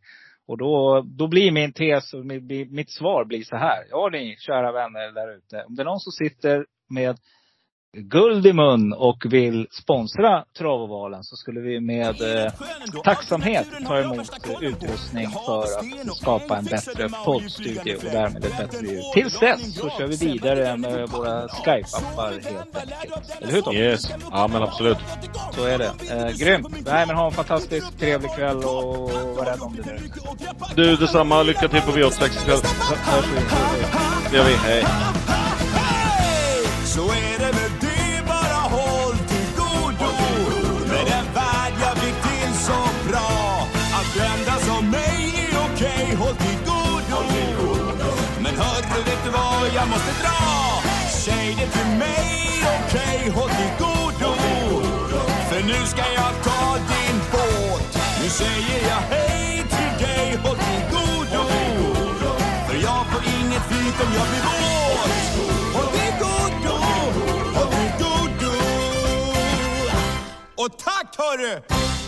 [0.48, 3.84] Och då, då blir min tes och mitt, mitt svar blir så här.
[3.90, 5.64] Ja ni kära vänner där ute.
[5.68, 7.16] Om det är någon som sitter med
[7.96, 12.52] guld i mun och vill sponsra Travovalen så skulle vi med eh,
[13.04, 14.30] tacksamhet ta emot
[14.60, 19.02] utrustning för att skapa en bättre poddstudio och därmed ett bättre ljud.
[19.14, 23.42] Tills dess så kör vi vidare med våra Skype-appar helt enkelt.
[23.42, 23.74] Eller hur Tom?
[23.74, 24.02] Yes.
[24.30, 24.98] Ja men absolut.
[25.54, 25.92] Så är det.
[26.10, 26.68] Eh, grymt.
[26.86, 30.00] Nej men ha en fantastisk trevlig kväll och var rädd om det där.
[30.76, 31.42] Du detsamma.
[31.42, 32.58] Lycka till på V86 ikväll.
[33.04, 33.40] Hörs vi.
[34.30, 34.54] Det gör vi.
[34.54, 34.84] Hej.
[36.84, 37.65] Så är det med det,
[46.16, 47.18] håll till godo
[48.40, 49.74] Men hörru, vet du vad?
[49.74, 50.82] Jag måste dra?
[51.10, 54.32] Säg det till mig, okej, håll till godo
[55.48, 57.98] För nu ska jag ta din båt.
[58.22, 61.42] Nu säger jag hej till dig, håll till godo
[62.66, 65.12] För jag får inget flyt om jag blir våt.
[65.74, 66.76] Håll till godo,
[67.54, 68.52] håll till godo
[70.56, 72.05] Och tack hörru!